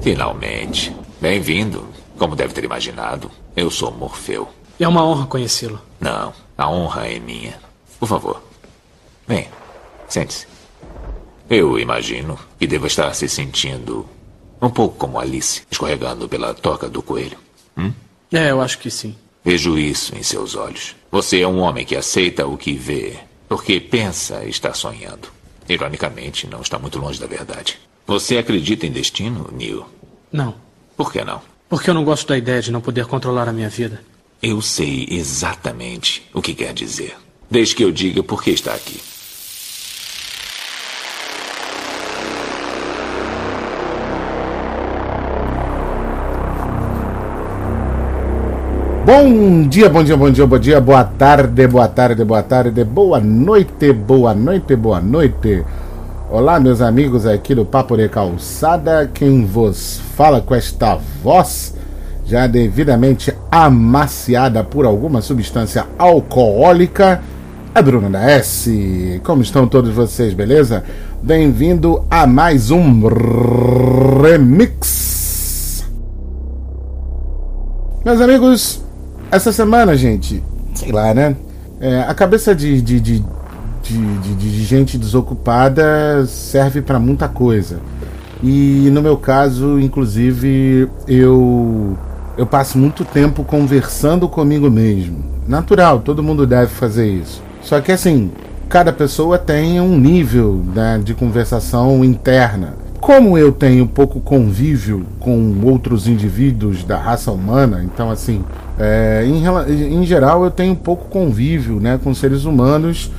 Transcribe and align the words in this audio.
Finalmente. 0.00 0.94
Bem-vindo. 1.20 1.86
Como 2.18 2.34
deve 2.34 2.54
ter 2.54 2.64
imaginado, 2.64 3.30
eu 3.54 3.70
sou 3.70 3.92
Morfeu. 3.92 4.48
É 4.78 4.88
uma 4.88 5.04
honra 5.04 5.26
conhecê-lo. 5.26 5.80
Não, 5.98 6.32
a 6.56 6.70
honra 6.70 7.06
é 7.06 7.18
minha. 7.18 7.58
Por 7.98 8.08
favor, 8.08 8.42
venha. 9.26 9.48
Sente-se. 10.08 10.46
Eu 11.48 11.78
imagino 11.78 12.38
que 12.58 12.66
deva 12.66 12.86
estar 12.86 13.12
se 13.14 13.28
sentindo 13.28 14.08
um 14.60 14.70
pouco 14.70 14.96
como 14.96 15.18
Alice, 15.18 15.62
escorregando 15.70 16.28
pela 16.28 16.54
toca 16.54 16.88
do 16.88 17.02
coelho. 17.02 17.38
Hum? 17.76 17.92
É, 18.32 18.50
eu 18.50 18.60
acho 18.60 18.78
que 18.78 18.90
sim. 18.90 19.14
Vejo 19.44 19.78
isso 19.78 20.16
em 20.16 20.22
seus 20.22 20.54
olhos. 20.54 20.94
Você 21.10 21.40
é 21.40 21.48
um 21.48 21.60
homem 21.60 21.84
que 21.84 21.96
aceita 21.96 22.46
o 22.46 22.56
que 22.56 22.72
vê, 22.72 23.18
porque 23.48 23.80
pensa 23.80 24.44
estar 24.44 24.74
sonhando. 24.74 25.28
Ironicamente, 25.68 26.46
não 26.46 26.60
está 26.62 26.78
muito 26.78 26.98
longe 26.98 27.20
da 27.20 27.26
verdade. 27.26 27.78
Você 28.10 28.38
acredita 28.38 28.88
em 28.88 28.90
destino, 28.90 29.48
Neil? 29.56 29.86
Não. 30.32 30.56
Por 30.96 31.12
que 31.12 31.22
não? 31.22 31.40
Porque 31.68 31.90
eu 31.90 31.94
não 31.94 32.02
gosto 32.02 32.26
da 32.26 32.36
ideia 32.36 32.60
de 32.60 32.72
não 32.72 32.80
poder 32.80 33.06
controlar 33.06 33.48
a 33.48 33.52
minha 33.52 33.68
vida. 33.68 34.02
Eu 34.42 34.60
sei 34.60 35.06
exatamente 35.08 36.28
o 36.34 36.42
que 36.42 36.52
quer 36.52 36.74
dizer. 36.74 37.16
Desde 37.48 37.76
que 37.76 37.84
eu 37.84 37.92
diga 37.92 38.20
por 38.20 38.42
que 38.42 38.50
está 38.50 38.74
aqui. 38.74 39.00
Bom 49.06 49.68
dia, 49.68 49.88
bom 49.88 50.02
dia, 50.02 50.16
bom 50.16 50.30
dia, 50.32 50.46
bom 50.48 50.58
dia, 50.58 50.80
boa 50.80 51.04
tarde, 51.04 51.64
boa 51.68 51.86
tarde, 51.86 52.24
boa 52.24 52.42
tarde, 52.42 52.82
boa 52.82 53.20
noite, 53.20 53.92
boa 53.92 54.34
noite, 54.34 54.74
boa 54.74 55.00
noite. 55.00 55.64
Olá, 56.32 56.60
meus 56.60 56.80
amigos 56.80 57.26
aqui 57.26 57.56
do 57.56 57.64
Papo 57.64 57.96
de 57.96 58.08
Calçada. 58.08 59.10
Quem 59.12 59.44
vos 59.44 60.00
fala 60.14 60.40
com 60.40 60.54
esta 60.54 60.94
voz 60.94 61.74
já 62.24 62.46
devidamente 62.46 63.34
amaciada 63.50 64.62
por 64.62 64.86
alguma 64.86 65.20
substância 65.22 65.86
alcoólica 65.98 67.20
é 67.74 67.82
Bruno 67.82 68.08
da 68.08 68.22
S. 68.30 69.20
Como 69.24 69.42
estão 69.42 69.66
todos 69.66 69.92
vocês, 69.92 70.32
beleza? 70.32 70.84
Bem-vindo 71.20 72.04
a 72.08 72.28
mais 72.28 72.70
um 72.70 73.02
remix. 74.22 75.84
Meus 78.04 78.20
amigos, 78.20 78.84
essa 79.32 79.50
semana, 79.50 79.96
gente, 79.96 80.44
sei 80.76 80.92
lá, 80.92 81.12
né? 81.12 81.34
É, 81.80 82.02
a 82.02 82.14
cabeça 82.14 82.54
de, 82.54 82.80
de, 82.80 83.00
de, 83.00 83.24
de, 83.82 84.34
de 84.34 84.64
gente 84.64 84.98
desocupada 84.98 86.26
serve 86.26 86.82
para 86.82 86.98
muita 86.98 87.28
coisa. 87.28 87.80
E 88.42 88.88
no 88.92 89.02
meu 89.02 89.16
caso, 89.16 89.78
inclusive, 89.78 90.88
eu 91.06 91.96
eu 92.38 92.46
passo 92.46 92.78
muito 92.78 93.04
tempo 93.04 93.44
conversando 93.44 94.26
comigo 94.28 94.70
mesmo. 94.70 95.18
Natural, 95.46 96.00
todo 96.00 96.22
mundo 96.22 96.46
deve 96.46 96.68
fazer 96.68 97.06
isso. 97.06 97.42
Só 97.60 97.80
que 97.80 97.92
assim, 97.92 98.30
cada 98.68 98.92
pessoa 98.92 99.36
tem 99.36 99.78
um 99.80 99.98
nível 99.98 100.64
né, 100.74 101.00
de 101.04 101.12
conversação 101.12 102.02
interna. 102.04 102.74
Como 102.98 103.36
eu 103.36 103.50
tenho 103.50 103.86
pouco 103.86 104.20
convívio 104.20 105.04
com 105.18 105.60
outros 105.64 106.06
indivíduos 106.06 106.84
da 106.84 106.96
raça 106.96 107.32
humana, 107.32 107.82
então 107.82 108.10
assim, 108.10 108.44
é, 108.78 109.24
em, 109.26 109.44
em, 109.94 110.06
geral 110.06 110.44
eu 110.44 110.50
tenho 110.50 110.76
pouco 110.76 111.08
convívio 111.08 111.80
né, 111.80 111.98
com 112.02 112.14
seres 112.14 112.44
humanos 112.44 113.10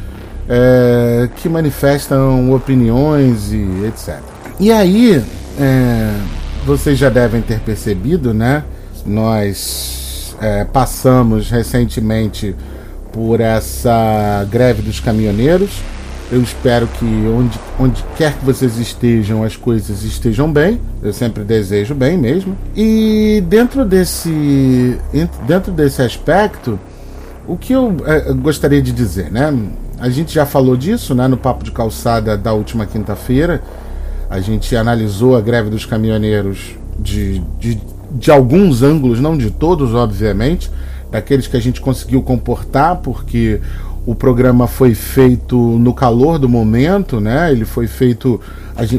é, 0.47 1.29
que 1.35 1.47
manifestam 1.47 2.53
opiniões 2.53 3.51
e 3.51 3.85
etc. 3.85 4.19
E 4.59 4.71
aí, 4.71 5.23
é, 5.59 6.15
vocês 6.65 6.97
já 6.97 7.09
devem 7.09 7.41
ter 7.41 7.59
percebido, 7.59 8.33
né? 8.33 8.63
Nós 9.05 10.35
é, 10.39 10.63
passamos 10.65 11.49
recentemente 11.49 12.55
por 13.11 13.39
essa 13.39 14.45
greve 14.49 14.81
dos 14.81 14.99
caminhoneiros 14.99 15.81
eu 16.31 16.41
espero 16.41 16.87
que 16.87 17.05
onde, 17.05 17.59
onde 17.77 18.05
quer 18.15 18.33
que 18.33 18.45
vocês 18.45 18.77
estejam, 18.77 19.43
as 19.43 19.57
coisas 19.57 20.03
estejam 20.03 20.51
bem. 20.51 20.79
Eu 21.03 21.11
sempre 21.11 21.43
desejo 21.43 21.93
bem 21.93 22.17
mesmo. 22.17 22.57
E 22.73 23.43
dentro 23.47 23.83
desse, 23.83 24.97
dentro 25.45 25.73
desse 25.73 26.01
aspecto, 26.01 26.79
o 27.45 27.57
que 27.57 27.73
eu 27.73 27.97
é, 28.05 28.31
gostaria 28.31 28.81
de 28.81 28.93
dizer, 28.93 29.29
né? 29.29 29.53
A 30.01 30.09
gente 30.09 30.33
já 30.33 30.47
falou 30.47 30.75
disso 30.75 31.13
né, 31.13 31.27
no 31.27 31.37
Papo 31.37 31.63
de 31.63 31.71
Calçada 31.71 32.35
da 32.35 32.51
última 32.53 32.87
quinta-feira. 32.87 33.61
A 34.27 34.39
gente 34.39 34.75
analisou 34.75 35.37
a 35.37 35.41
greve 35.41 35.69
dos 35.69 35.85
caminhoneiros 35.85 36.71
de, 36.97 37.37
de, 37.59 37.79
de 38.09 38.31
alguns 38.31 38.81
ângulos, 38.81 39.19
não 39.19 39.37
de 39.37 39.51
todos, 39.51 39.93
obviamente, 39.93 40.71
daqueles 41.11 41.45
que 41.45 41.55
a 41.55 41.59
gente 41.59 41.79
conseguiu 41.79 42.23
comportar, 42.23 42.95
porque 42.95 43.61
o 44.03 44.15
programa 44.15 44.65
foi 44.65 44.95
feito 44.95 45.55
no 45.55 45.93
calor 45.93 46.39
do 46.39 46.49
momento, 46.49 47.19
né? 47.19 47.51
Ele 47.51 47.63
foi 47.63 47.85
feito 47.85 48.41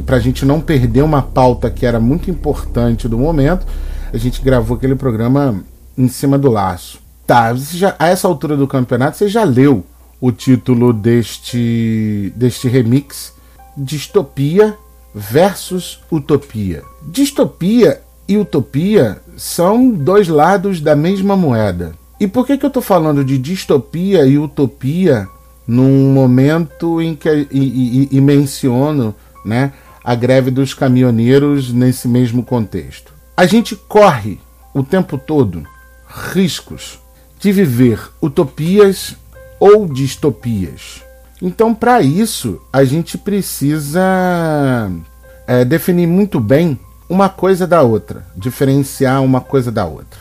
para 0.06 0.18
a 0.18 0.20
gente 0.20 0.46
não 0.46 0.60
perder 0.60 1.02
uma 1.02 1.20
pauta 1.20 1.68
que 1.68 1.84
era 1.84 1.98
muito 1.98 2.30
importante 2.30 3.08
do 3.08 3.18
momento. 3.18 3.66
A 4.12 4.16
gente 4.16 4.40
gravou 4.40 4.76
aquele 4.76 4.94
programa 4.94 5.64
em 5.98 6.06
cima 6.06 6.38
do 6.38 6.48
laço. 6.48 7.00
Tá, 7.26 7.52
já, 7.56 7.96
a 7.98 8.06
essa 8.06 8.28
altura 8.28 8.56
do 8.56 8.68
campeonato 8.68 9.16
você 9.16 9.26
já 9.26 9.42
leu 9.42 9.84
o 10.22 10.30
título 10.30 10.92
deste, 10.92 12.32
deste 12.36 12.68
remix: 12.68 13.34
Distopia 13.76 14.78
versus 15.12 15.98
Utopia. 16.10 16.84
Distopia 17.02 18.00
e 18.28 18.38
utopia 18.38 19.20
são 19.36 19.90
dois 19.90 20.28
lados 20.28 20.80
da 20.80 20.94
mesma 20.94 21.36
moeda. 21.36 21.92
E 22.20 22.28
por 22.28 22.46
que, 22.46 22.56
que 22.56 22.64
eu 22.64 22.68
estou 22.68 22.82
falando 22.82 23.24
de 23.24 23.36
distopia 23.36 24.24
e 24.24 24.38
utopia 24.38 25.26
num 25.66 26.12
momento 26.12 27.02
em 27.02 27.16
que 27.16 27.48
e, 27.50 27.58
e, 27.58 28.08
e 28.12 28.20
menciono 28.20 29.12
né, 29.44 29.72
a 30.04 30.14
greve 30.14 30.52
dos 30.52 30.72
caminhoneiros 30.72 31.72
nesse 31.72 32.06
mesmo 32.06 32.44
contexto? 32.44 33.12
A 33.36 33.44
gente 33.44 33.74
corre 33.74 34.38
o 34.72 34.84
tempo 34.84 35.18
todo 35.18 35.64
riscos 36.06 37.00
de 37.40 37.50
viver 37.50 37.98
utopias 38.20 39.16
ou 39.62 39.86
distopias. 39.86 41.02
Então, 41.40 41.74
para 41.74 42.02
isso, 42.02 42.60
a 42.72 42.82
gente 42.82 43.16
precisa 43.16 44.00
é, 45.46 45.64
definir 45.64 46.06
muito 46.06 46.40
bem 46.40 46.78
uma 47.08 47.28
coisa 47.28 47.66
da 47.66 47.82
outra, 47.82 48.26
diferenciar 48.36 49.22
uma 49.22 49.40
coisa 49.40 49.70
da 49.70 49.84
outra. 49.84 50.20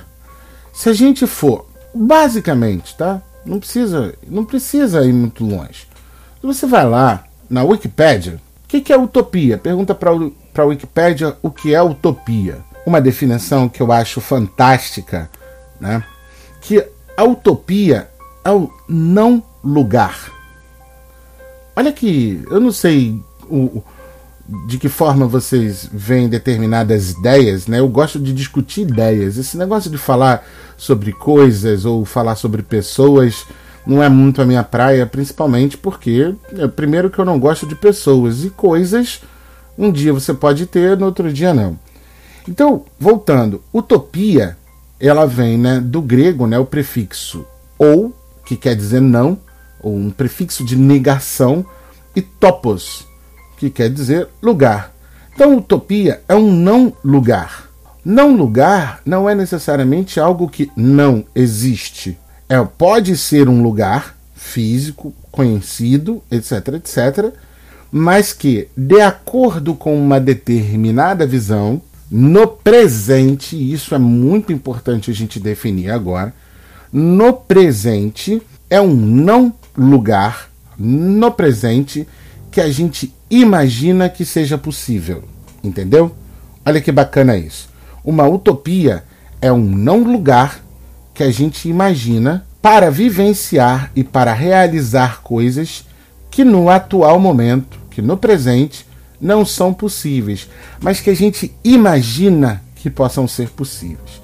Se 0.74 0.90
a 0.90 0.94
gente 0.94 1.26
for 1.26 1.72
Basicamente, 1.94 2.96
tá? 2.96 3.22
Não 3.46 3.60
precisa, 3.60 4.14
não 4.28 4.46
precisa 4.46 5.04
ir 5.04 5.14
muito 5.14 5.44
longe. 5.44 5.88
Você 6.42 6.66
vai 6.66 6.86
lá 6.86 7.24
na 7.50 7.64
Wikipédia, 7.64 8.42
o 8.64 8.68
que, 8.68 8.82
que 8.82 8.94
é 8.94 8.98
utopia? 8.98 9.58
Pergunta 9.58 9.94
para 9.94 10.12
a 10.12 10.66
Wikipédia 10.66 11.36
o 11.42 11.52
que 11.52 11.76
é 11.76 11.82
utopia. 11.82 12.60
Uma 12.86 13.02
definição 13.02 13.68
que 13.68 13.82
eu 13.82 13.92
acho 13.92 14.22
fantástica, 14.22 15.30
né? 15.80 16.04
Que 16.62 16.84
a 17.18 17.24
utopia 17.24 18.10
é 18.44 18.52
o 18.52 18.72
não 18.88 19.44
lugar. 19.64 20.32
Olha 21.76 21.92
que 21.92 22.44
eu 22.50 22.60
não 22.60 22.72
sei 22.72 23.22
o, 23.50 23.82
de 24.68 24.78
que 24.78 24.90
forma 24.90 25.26
vocês 25.28 25.90
veem 25.92 26.28
determinadas 26.28 27.12
ideias, 27.12 27.68
né? 27.68 27.80
Eu 27.80 27.88
gosto 27.88 28.20
de 28.20 28.34
discutir 28.34 28.82
ideias. 28.82 29.38
Esse 29.38 29.58
negócio 29.58 29.90
de 29.90 29.98
falar 29.98 30.46
sobre 30.78 31.14
coisas 31.14 31.86
ou 31.86 32.04
falar 32.04 32.36
sobre 32.36 32.62
pessoas 32.62 33.46
não 33.86 34.04
é 34.04 34.10
muito 34.10 34.42
a 34.42 34.46
minha 34.46 34.64
praia, 34.64 35.06
principalmente 35.06 35.78
porque, 35.78 36.34
é, 36.58 36.68
primeiro, 36.68 37.10
que 37.10 37.20
eu 37.20 37.26
não 37.26 37.40
gosto 37.40 37.66
de 37.66 37.76
pessoas 37.76 38.44
e 38.44 38.50
coisas. 38.50 39.22
Um 39.78 39.92
dia 39.92 40.14
você 40.14 40.34
pode 40.34 40.66
ter, 40.66 40.98
no 40.98 41.06
outro 41.06 41.32
dia 41.32 41.54
não. 41.54 41.80
Então, 42.48 42.86
voltando, 43.00 43.64
utopia, 43.74 44.58
ela 45.00 45.26
vem 45.26 45.58
né, 45.58 45.80
do 45.80 46.02
grego, 46.02 46.46
né, 46.46 46.60
o 46.60 46.66
prefixo 46.66 47.46
ou, 47.78 48.14
que 48.52 48.58
quer 48.58 48.76
dizer 48.76 49.00
não, 49.00 49.38
ou 49.80 49.96
um 49.96 50.12
prefixo 50.12 50.66
de 50.66 50.76
negação, 50.76 51.66
e 52.14 52.22
topos, 52.22 53.08
que 53.58 53.70
quer 53.70 53.90
dizer 53.90 54.28
lugar. 54.42 54.94
Então, 55.34 55.56
utopia 55.56 56.22
é 56.28 56.36
um 56.36 56.52
não 56.52 56.94
lugar. 57.02 57.70
Não 58.04 58.36
lugar 58.36 59.02
não 59.06 59.30
é 59.30 59.34
necessariamente 59.34 60.20
algo 60.20 60.50
que 60.50 60.70
não 60.76 61.24
existe. 61.34 62.18
É, 62.50 62.62
pode 62.62 63.16
ser 63.16 63.48
um 63.48 63.64
lugar 63.64 64.18
físico, 64.36 65.14
conhecido, 65.32 66.22
etc, 66.30 66.74
etc, 66.74 67.34
mas 67.90 68.34
que, 68.34 68.68
de 68.76 69.00
acordo 69.00 69.76
com 69.76 69.96
uma 69.96 70.20
determinada 70.20 71.26
visão, 71.26 71.82
no 72.10 72.46
presente, 72.48 73.56
isso 73.56 73.96
é 73.96 73.98
muito 73.98 74.52
importante 74.52 75.10
a 75.10 75.14
gente 75.14 75.40
definir 75.40 75.90
agora, 75.92 76.34
no 76.92 77.34
presente 77.34 78.42
é 78.70 78.82
um 78.82 78.94
não 78.94 79.54
lugar, 79.78 80.50
no 80.78 81.32
presente, 81.32 82.08
que 82.50 82.60
a 82.60 82.70
gente 82.70 83.14
imagina 83.30 84.10
que 84.10 84.26
seja 84.26 84.58
possível. 84.58 85.24
Entendeu? 85.64 86.16
Olha 86.66 86.82
que 86.82 86.92
bacana 86.92 87.38
isso. 87.38 87.70
Uma 88.04 88.28
utopia 88.28 89.04
é 89.42 89.52
um 89.52 89.64
não 89.64 90.04
lugar 90.04 90.60
que 91.14 91.24
a 91.24 91.32
gente 91.32 91.70
imagina 91.70 92.46
para 92.62 92.92
vivenciar 92.92 93.92
e 93.96 94.04
para 94.04 94.34
realizar 94.34 95.22
coisas 95.22 95.86
que 96.30 96.44
no 96.44 96.70
atual 96.70 97.20
momento, 97.20 97.80
que 97.90 98.02
no 98.02 98.18
presente, 98.18 98.86
não 99.20 99.46
são 99.46 99.74
possíveis, 99.74 100.50
mas 100.80 101.00
que 101.00 101.10
a 101.10 101.16
gente 101.16 101.54
imagina 101.64 102.64
que 102.76 102.90
possam 102.90 103.28
ser 103.28 103.50
possíveis. 103.50 104.22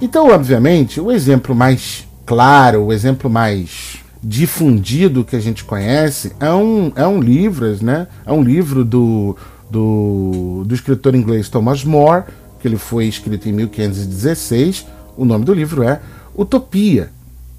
Então, 0.00 0.28
obviamente, 0.30 1.00
o 1.00 1.12
exemplo 1.12 1.54
mais 1.54 2.08
claro, 2.30 2.84
o 2.84 2.92
exemplo 2.92 3.28
mais 3.28 3.98
difundido 4.22 5.24
que 5.24 5.34
a 5.34 5.40
gente 5.40 5.64
conhece 5.64 6.30
é 6.38 6.52
um, 6.52 6.92
é 6.94 7.04
um 7.04 7.18
livro, 7.18 7.66
né? 7.84 8.06
É 8.24 8.30
um 8.30 8.40
livro 8.40 8.84
do, 8.84 9.36
do, 9.68 10.62
do 10.64 10.72
escritor 10.72 11.16
inglês 11.16 11.48
Thomas 11.48 11.82
More, 11.82 12.22
que 12.60 12.68
ele 12.68 12.76
foi 12.76 13.06
escrito 13.06 13.48
em 13.48 13.52
1516. 13.52 14.86
O 15.16 15.24
nome 15.24 15.44
do 15.44 15.52
livro 15.52 15.82
é 15.82 16.00
Utopia, 16.38 17.10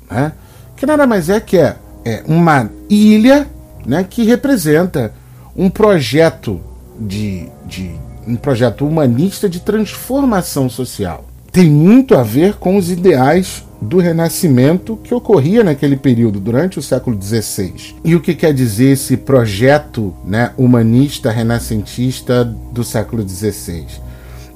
né? 0.09 0.31
que 0.77 0.85
nada 0.85 1.05
mais 1.05 1.27
é 1.27 1.41
que 1.41 1.57
é, 1.57 1.75
é 2.05 2.23
uma 2.25 2.69
ilha 2.89 3.49
né, 3.85 4.05
que 4.09 4.23
representa 4.23 5.11
um 5.53 5.69
projeto 5.69 6.61
de, 6.97 7.49
de 7.65 7.91
um 8.25 8.37
projeto 8.37 8.87
humanista 8.87 9.49
de 9.49 9.59
transformação 9.59 10.69
social. 10.69 11.25
Tem 11.51 11.69
muito 11.69 12.15
a 12.15 12.23
ver 12.23 12.53
com 12.53 12.77
os 12.77 12.89
ideais 12.89 13.65
do 13.81 13.97
Renascimento 13.97 14.95
que 15.03 15.13
ocorria 15.13 15.63
naquele 15.63 15.97
período, 15.97 16.39
durante 16.39 16.77
o 16.77 16.81
século 16.83 17.19
XVI. 17.19 17.95
E 18.05 18.15
o 18.15 18.21
que 18.21 18.35
quer 18.35 18.53
dizer 18.53 18.91
esse 18.91 19.17
projeto 19.17 20.13
né, 20.23 20.51
humanista 20.55 21.31
renascentista 21.31 22.45
do 22.45 22.83
século 22.83 23.27
XVI? 23.27 23.87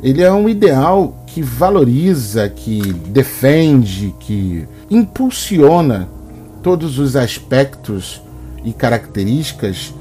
Ele 0.03 0.21
é 0.21 0.31
um 0.31 0.47
ideal 0.47 1.25
que 1.25 1.41
valoriza, 1.41 2.47
que 2.47 2.93
defende, 2.93 4.13
que 4.19 4.67
impulsiona 4.91 6.07
todos 6.61 6.99
os 6.99 7.15
aspectos 7.15 8.21
e 8.63 8.71
características 8.71 9.93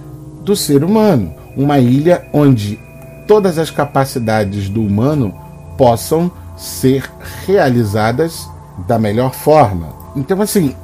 do 0.45 0.55
ser 0.55 0.85
humano. 0.85 1.35
Uma 1.57 1.79
ilha 1.79 2.27
onde 2.33 2.79
todas 3.27 3.59
as 3.59 3.71
capacidades 3.71 4.69
do 4.69 4.83
humano 4.83 5.35
possam 5.79 6.31
ser 6.57 7.11
realizadas 7.47 8.47
da 8.87 8.99
melhor 8.99 9.33
forma. 9.33 9.89
Então, 10.17 10.41
assim, 10.41 10.75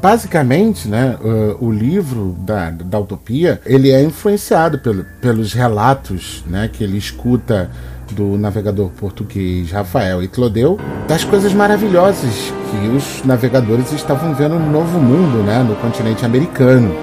basicamente, 0.00 0.88
né, 0.88 1.16
o 1.60 1.70
livro 1.70 2.34
da, 2.40 2.70
da 2.70 2.98
Utopia 2.98 3.60
ele 3.64 3.90
é 3.90 4.02
influenciado 4.02 4.78
pelo, 4.78 5.04
pelos 5.20 5.52
relatos 5.52 6.44
né, 6.46 6.68
que 6.72 6.82
ele 6.82 6.96
escuta 6.96 7.70
do 8.12 8.36
navegador 8.36 8.88
português 8.90 9.70
Rafael 9.70 10.20
Itlodeu 10.20 10.78
das 11.06 11.22
coisas 11.22 11.52
maravilhosas 11.52 12.52
que 12.70 12.88
os 12.88 13.24
navegadores 13.24 13.92
estavam 13.92 14.34
vendo 14.34 14.58
no 14.58 14.70
Novo 14.70 14.98
Mundo, 14.98 15.44
né, 15.44 15.62
no 15.62 15.76
continente 15.76 16.24
americano. 16.24 16.94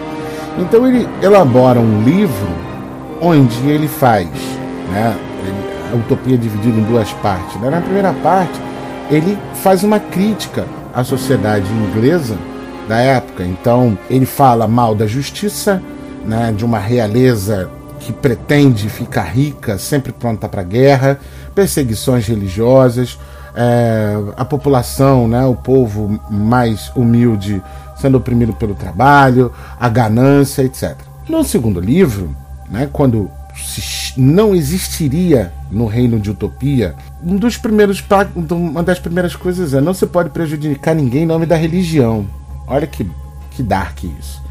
Então 0.57 0.87
ele 0.87 1.07
elabora 1.21 1.79
um 1.79 2.03
livro 2.03 2.49
onde 3.21 3.69
ele 3.69 3.87
faz, 3.87 4.27
né, 4.91 5.15
a 5.91 5.95
utopia 5.95 6.37
dividida 6.37 6.77
em 6.77 6.83
duas 6.83 7.11
partes. 7.13 7.59
Né? 7.61 7.69
Na 7.69 7.81
primeira 7.81 8.13
parte, 8.13 8.59
ele 9.09 9.37
faz 9.55 9.83
uma 9.83 9.99
crítica 9.99 10.65
à 10.93 11.03
sociedade 11.03 11.67
inglesa 11.71 12.37
da 12.87 12.97
época. 12.97 13.43
Então, 13.43 13.97
ele 14.09 14.25
fala 14.25 14.67
mal 14.67 14.95
da 14.95 15.07
justiça, 15.07 15.81
né, 16.25 16.53
de 16.55 16.65
uma 16.65 16.79
realeza 16.79 17.69
que 17.99 18.13
pretende 18.13 18.89
ficar 18.89 19.23
rica, 19.23 19.77
sempre 19.77 20.11
pronta 20.11 20.47
para 20.47 20.63
guerra, 20.63 21.19
perseguições 21.55 22.27
religiosas, 22.27 23.17
é, 23.55 24.13
a 24.35 24.45
população, 24.45 25.27
né, 25.27 25.45
o 25.45 25.55
povo 25.55 26.19
mais 26.29 26.91
humilde 26.95 27.61
sendo 27.95 28.17
oprimido 28.17 28.53
pelo 28.53 28.75
trabalho, 28.75 29.51
a 29.79 29.89
ganância, 29.89 30.61
etc. 30.61 30.95
No 31.27 31.43
segundo 31.43 31.79
livro, 31.79 32.35
né, 32.69 32.87
quando 32.91 33.31
não 34.17 34.55
existiria 34.55 35.53
no 35.69 35.85
reino 35.85 36.19
de 36.19 36.31
utopia, 36.31 36.95
um 37.23 37.35
dos 37.35 37.57
primeiros, 37.57 38.03
uma 38.51 38.83
das 38.83 38.99
primeiras 38.99 39.35
coisas 39.35 39.73
é 39.73 39.81
não 39.81 39.93
se 39.93 40.05
pode 40.07 40.29
prejudicar 40.29 40.95
ninguém 40.95 41.23
em 41.23 41.27
nome 41.27 41.45
da 41.45 41.55
religião. 41.55 42.27
Olha 42.67 42.87
que, 42.87 43.09
que 43.51 43.63
dark 43.63 44.03
isso. 44.03 44.41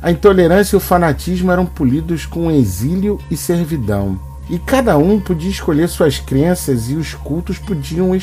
A 0.00 0.10
intolerância 0.10 0.76
e 0.76 0.78
o 0.78 0.80
fanatismo 0.80 1.50
eram 1.50 1.66
polidos 1.66 2.24
com 2.24 2.50
exílio 2.50 3.20
e 3.30 3.36
servidão. 3.36 4.18
E 4.48 4.58
cada 4.58 4.96
um 4.96 5.20
podia 5.20 5.50
escolher 5.50 5.88
suas 5.88 6.18
crenças 6.18 6.88
e 6.88 6.94
os 6.94 7.14
cultos 7.14 7.58
podiam 7.58 8.14
é, 8.14 8.20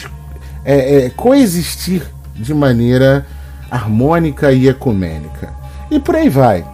é, 1.05 1.09
coexistir 1.09 2.01
de 2.33 2.53
maneira 2.53 3.25
harmônica 3.69 4.51
e 4.51 4.67
ecumênica. 4.67 5.53
E 5.91 5.99
por 5.99 6.15
aí 6.15 6.29
vai. 6.29 6.65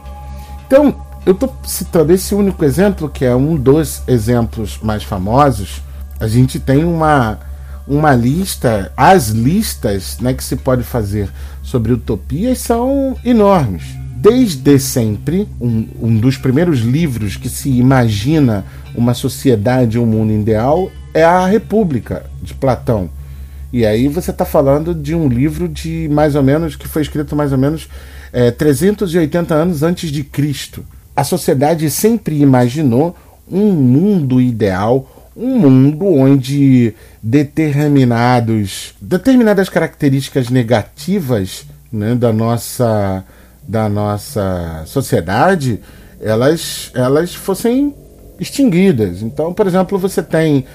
Então, 0.66 0.96
eu 1.26 1.34
estou 1.34 1.56
citando 1.64 2.14
esse 2.14 2.34
único 2.34 2.64
exemplo, 2.66 3.10
que 3.10 3.26
é 3.26 3.36
um 3.36 3.56
dos 3.56 4.02
exemplos 4.08 4.80
mais 4.82 5.04
famosos. 5.04 5.82
A 6.20 6.28
gente 6.28 6.60
tem 6.60 6.84
uma, 6.84 7.40
uma 7.88 8.14
lista, 8.14 8.92
as 8.96 9.30
listas 9.30 10.18
né, 10.20 10.34
que 10.34 10.44
se 10.44 10.56
pode 10.56 10.84
fazer 10.84 11.30
sobre 11.62 11.94
utopias 11.94 12.60
são 12.60 13.16
enormes 13.24 14.02
desde 14.22 14.78
sempre, 14.78 15.50
um, 15.60 15.88
um 16.00 16.16
dos 16.16 16.38
primeiros 16.38 16.82
livros 16.82 17.38
que 17.38 17.50
se 17.50 17.72
imagina 17.72 18.64
uma 18.94 19.16
sociedade, 19.16 19.98
um 19.98 20.06
mundo 20.06 20.32
ideal, 20.32 20.92
é 21.12 21.24
a 21.24 21.48
República, 21.48 22.24
de 22.40 22.54
Platão. 22.54 23.10
E 23.74 23.84
aí 23.84 24.08
você 24.08 24.30
está 24.30 24.46
falando 24.46 24.94
de 24.94 25.16
um 25.16 25.28
livro 25.28 25.68
de 25.68 26.08
mais 26.12 26.36
ou 26.36 26.44
menos, 26.44 26.76
que 26.76 26.88
foi 26.88 27.02
escrito 27.02 27.36
mais 27.36 27.52
ou 27.52 27.58
menos 27.58 27.90
é, 28.32 28.52
380 28.52 29.56
anos 29.56 29.82
antes 29.82 30.12
de 30.12 30.24
Cristo. 30.24 30.86
A 31.22 31.24
sociedade 31.24 31.88
sempre 31.92 32.42
imaginou 32.42 33.16
um 33.48 33.72
mundo 33.74 34.42
ideal, 34.42 35.30
um 35.38 35.56
mundo 35.60 36.08
onde 36.08 36.96
determinados, 37.22 38.96
determinadas 39.00 39.70
características 39.70 40.50
negativas 40.50 41.64
né, 41.94 42.16
da 42.16 42.34
nossa 42.34 43.24
da 43.68 43.88
nossa 43.88 44.82
sociedade 44.88 45.80
elas, 46.20 46.90
elas 46.96 47.36
fossem 47.36 47.94
extinguidas. 48.40 49.22
Então, 49.22 49.54
por 49.54 49.68
exemplo, 49.68 50.00
você 50.00 50.24
tem 50.24 50.62
uh, 50.62 50.66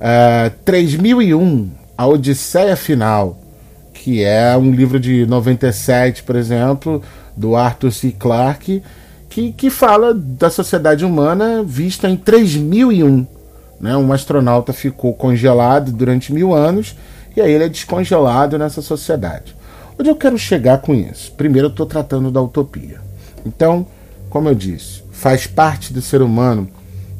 eh, 0.00 0.52
3001, 0.64 1.70
A 1.96 2.08
Odisseia 2.08 2.74
Final, 2.74 3.38
que 3.94 4.24
é 4.24 4.56
um 4.56 4.72
livro 4.72 4.98
de 4.98 5.24
97, 5.26 6.24
por 6.24 6.34
exemplo, 6.34 7.00
do 7.36 7.54
Arthur 7.54 7.92
C. 7.92 8.10
Clarke, 8.10 8.82
que, 9.32 9.50
que 9.50 9.70
fala 9.70 10.12
da 10.12 10.50
sociedade 10.50 11.06
humana 11.06 11.62
vista 11.64 12.06
em 12.06 12.16
3001. 12.18 13.26
Né? 13.80 13.96
Um 13.96 14.12
astronauta 14.12 14.74
ficou 14.74 15.14
congelado 15.14 15.90
durante 15.90 16.34
mil 16.34 16.52
anos 16.52 16.94
e 17.34 17.40
aí 17.40 17.50
ele 17.50 17.64
é 17.64 17.68
descongelado 17.68 18.58
nessa 18.58 18.82
sociedade. 18.82 19.56
Onde 19.98 20.10
eu 20.10 20.16
quero 20.16 20.36
chegar 20.36 20.82
com 20.82 20.94
isso? 20.94 21.32
Primeiro, 21.32 21.68
eu 21.68 21.70
estou 21.70 21.86
tratando 21.86 22.30
da 22.30 22.42
utopia. 22.42 23.00
Então, 23.46 23.86
como 24.28 24.50
eu 24.50 24.54
disse, 24.54 25.02
faz 25.10 25.46
parte 25.46 25.94
do 25.94 26.02
ser 26.02 26.20
humano 26.20 26.68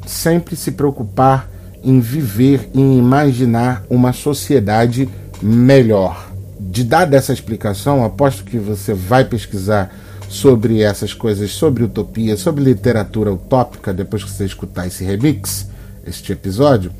sempre 0.05 0.55
se 0.55 0.71
preocupar 0.71 1.49
em 1.83 1.99
viver, 1.99 2.69
em 2.75 2.95
imaginar 2.95 3.83
uma 3.89 4.13
sociedade 4.13 5.09
melhor. 5.41 6.29
De 6.59 6.83
dar 6.83 7.05
dessa 7.05 7.33
explicação, 7.33 8.05
aposto 8.05 8.43
que 8.43 8.59
você 8.59 8.93
vai 8.93 9.25
pesquisar 9.25 9.91
sobre 10.33 10.81
essas 10.81 11.13
coisas, 11.13 11.51
sobre 11.51 11.83
utopia, 11.83 12.35
sobre 12.35 12.63
literatura 12.63 13.31
utópica, 13.31 13.93
depois 13.93 14.23
que 14.23 14.31
você 14.31 14.45
escutar 14.45 14.87
esse 14.87 15.03
remix, 15.03 15.67
este 16.05 16.33
episódio. 16.33 16.91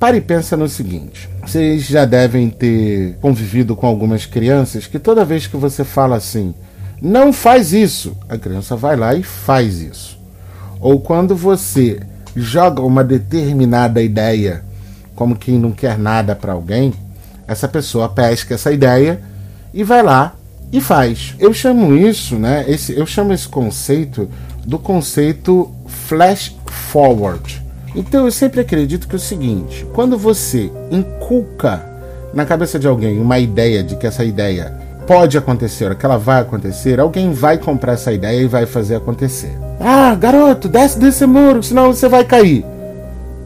Pare 0.00 0.16
e 0.16 0.20
pensa 0.22 0.56
no 0.56 0.66
seguinte: 0.66 1.28
vocês 1.46 1.84
já 1.84 2.06
devem 2.06 2.48
ter 2.48 3.16
convivido 3.20 3.76
com 3.76 3.86
algumas 3.86 4.24
crianças 4.24 4.86
que 4.86 4.98
toda 4.98 5.24
vez 5.24 5.46
que 5.46 5.56
você 5.56 5.84
fala 5.84 6.16
assim, 6.16 6.54
não 7.00 7.30
faz 7.30 7.74
isso, 7.74 8.16
a 8.26 8.38
criança 8.38 8.74
vai 8.74 8.96
lá 8.96 9.14
e 9.14 9.22
faz 9.22 9.80
isso. 9.80 10.18
Ou 10.80 10.98
quando 10.98 11.36
você 11.36 12.00
joga 12.34 12.80
uma 12.80 13.04
determinada 13.04 14.02
ideia, 14.02 14.64
como 15.14 15.36
quem 15.36 15.58
não 15.58 15.72
quer 15.72 15.98
nada 15.98 16.34
para 16.34 16.54
alguém, 16.54 16.94
essa 17.46 17.68
pessoa 17.68 18.08
pesca 18.08 18.54
essa 18.54 18.72
ideia 18.72 19.20
e 19.74 19.84
vai 19.84 20.02
lá 20.02 20.34
e 20.76 20.80
faz. 20.80 21.34
Eu 21.38 21.52
chamo 21.52 21.96
isso, 21.96 22.36
né? 22.36 22.64
Esse, 22.68 22.96
eu 22.96 23.06
chamo 23.06 23.32
esse 23.32 23.48
conceito 23.48 24.28
do 24.64 24.78
conceito 24.78 25.70
flash 25.86 26.54
forward 26.66 27.66
então 27.96 28.26
eu 28.26 28.30
sempre 28.30 28.60
acredito 28.60 29.08
que 29.08 29.14
é 29.14 29.16
o 29.16 29.20
seguinte: 29.20 29.86
quando 29.94 30.18
você 30.18 30.70
inculca 30.90 31.82
na 32.34 32.44
cabeça 32.44 32.78
de 32.78 32.86
alguém 32.86 33.18
uma 33.18 33.38
ideia 33.38 33.82
de 33.82 33.96
que 33.96 34.06
essa 34.06 34.22
ideia 34.22 34.74
pode 35.06 35.38
acontecer, 35.38 35.94
que 35.94 36.04
ela 36.04 36.18
vai 36.18 36.42
acontecer, 36.42 37.00
alguém 37.00 37.32
vai 37.32 37.56
comprar 37.56 37.92
essa 37.92 38.12
ideia 38.12 38.42
e 38.42 38.46
vai 38.46 38.66
fazer 38.66 38.96
acontecer. 38.96 39.56
Ah, 39.80 40.14
garoto, 40.14 40.68
desce 40.68 40.98
desse 40.98 41.24
muro, 41.24 41.62
senão 41.62 41.92
você 41.92 42.08
vai 42.08 42.24
cair. 42.24 42.64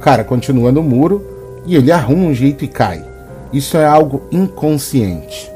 cara 0.00 0.25
continua 0.25 0.72
no 0.72 0.82
muro 0.82 1.62
e 1.64 1.76
ele 1.76 1.92
arruma 1.92 2.25
um 2.25 2.34
jeito 2.34 2.64
e 2.64 2.68
cai. 2.68 3.04
Isso 3.52 3.76
é 3.76 3.84
algo 3.84 4.22
inconsciente. 4.32 5.50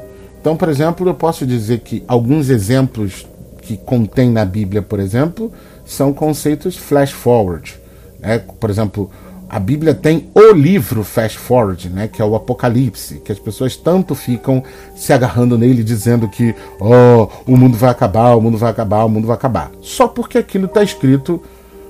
Então, 0.45 0.55
por 0.55 0.69
exemplo, 0.69 1.09
eu 1.09 1.15
posso 1.15 1.43
dizer 1.43 1.79
que 1.79 2.03
alguns 2.07 2.49
exemplos 2.49 3.25
que 3.63 3.75
contém 3.75 4.29
na 4.29 4.45
Bíblia, 4.45 4.79
por 4.79 4.99
exemplo, 4.99 5.51
são 5.83 6.13
conceitos 6.13 6.77
flash 6.77 7.09
forward. 7.09 7.73
Né? 8.19 8.37
Por 8.59 8.69
exemplo, 8.69 9.09
a 9.49 9.57
Bíblia 9.57 9.95
tem 9.95 10.29
o 10.35 10.51
livro 10.51 11.03
fast 11.03 11.39
forward, 11.39 11.89
né, 11.89 12.07
que 12.07 12.21
é 12.21 12.25
o 12.25 12.35
Apocalipse, 12.35 13.23
que 13.25 13.31
as 13.31 13.39
pessoas 13.39 13.75
tanto 13.75 14.13
ficam 14.13 14.63
se 14.95 15.11
agarrando 15.11 15.57
nele 15.57 15.83
dizendo 15.83 16.29
que 16.29 16.53
oh, 16.79 17.27
o 17.51 17.57
mundo 17.57 17.75
vai 17.75 17.89
acabar, 17.89 18.35
o 18.35 18.41
mundo 18.41 18.59
vai 18.59 18.69
acabar, 18.69 19.03
o 19.03 19.09
mundo 19.09 19.25
vai 19.25 19.35
acabar. 19.35 19.71
Só 19.81 20.07
porque 20.07 20.37
aquilo 20.37 20.65
está 20.65 20.83
escrito 20.83 21.41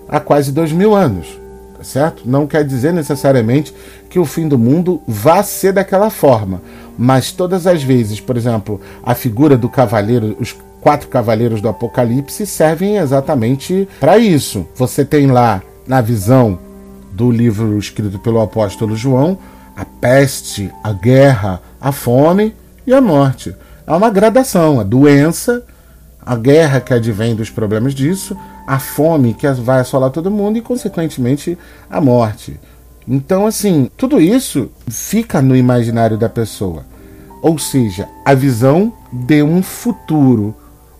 há 0.08 0.22
quase 0.22 0.54
dois 0.54 0.72
mil 0.72 0.96
anos, 0.96 1.28
tá 1.78 1.84
certo? 1.84 2.24
Não 2.24 2.48
quer 2.48 2.64
dizer 2.64 2.94
necessariamente 2.94 3.74
que 4.10 4.18
o 4.18 4.24
fim 4.24 4.48
do 4.48 4.58
mundo 4.58 5.02
vá 5.06 5.44
ser 5.44 5.74
daquela 5.74 6.10
forma, 6.10 6.62
mas 6.98 7.32
todas 7.32 7.68
as 7.68 7.84
vezes, 7.84 8.20
por 8.20 8.38
exemplo, 8.38 8.80
a 9.04 9.14
figura 9.14 9.58
do 9.58 9.70
cavaleiro, 9.70 10.36
os 10.40 10.56
quatro 10.82 11.08
cavaleiros 11.08 11.62
do 11.62 11.70
Apocalipse 11.70 12.46
servem 12.46 12.98
exatamente 12.98 13.88
para 14.00 14.18
isso. 14.18 14.68
Você 14.76 15.04
tem 15.04 15.28
lá 15.28 15.62
na 15.88 16.02
visão 16.02 16.60
do 17.12 17.32
livro 17.32 17.78
escrito 17.78 18.20
pelo 18.20 18.42
apóstolo 18.42 18.96
João, 18.96 19.38
a 19.76 19.86
peste, 19.86 20.72
a 20.84 20.94
guerra, 20.94 21.62
a 21.80 21.92
fome 21.92 22.56
e 22.86 22.94
a 22.94 23.02
morte. 23.02 23.56
Há 23.88 23.98
uma 23.98 24.10
gradação, 24.10 24.80
a 24.80 24.84
doença, 24.84 25.64
a 26.26 26.36
guerra 26.36 26.80
que 26.80 26.94
advém 26.94 27.36
dos 27.36 27.50
problemas 27.50 27.94
disso, 27.94 28.36
a 28.68 28.80
fome 28.80 29.34
que 29.34 29.48
vai 29.54 29.80
assolar 29.80 30.10
todo 30.10 30.32
mundo 30.32 30.58
e, 30.58 30.62
consequentemente, 30.62 31.58
a 31.90 32.02
morte. 32.02 32.60
Então, 33.08 33.46
assim, 33.46 33.90
tudo 33.96 34.20
isso 34.20 34.72
fica 34.88 35.42
no 35.42 35.56
imaginário 35.56 36.18
da 36.18 36.28
pessoa. 36.28 36.86
Ou 37.42 37.60
seja, 37.60 38.10
a 38.26 38.34
visão 38.34 38.92
de 39.12 39.44
um 39.44 39.62
futuro 39.62 40.56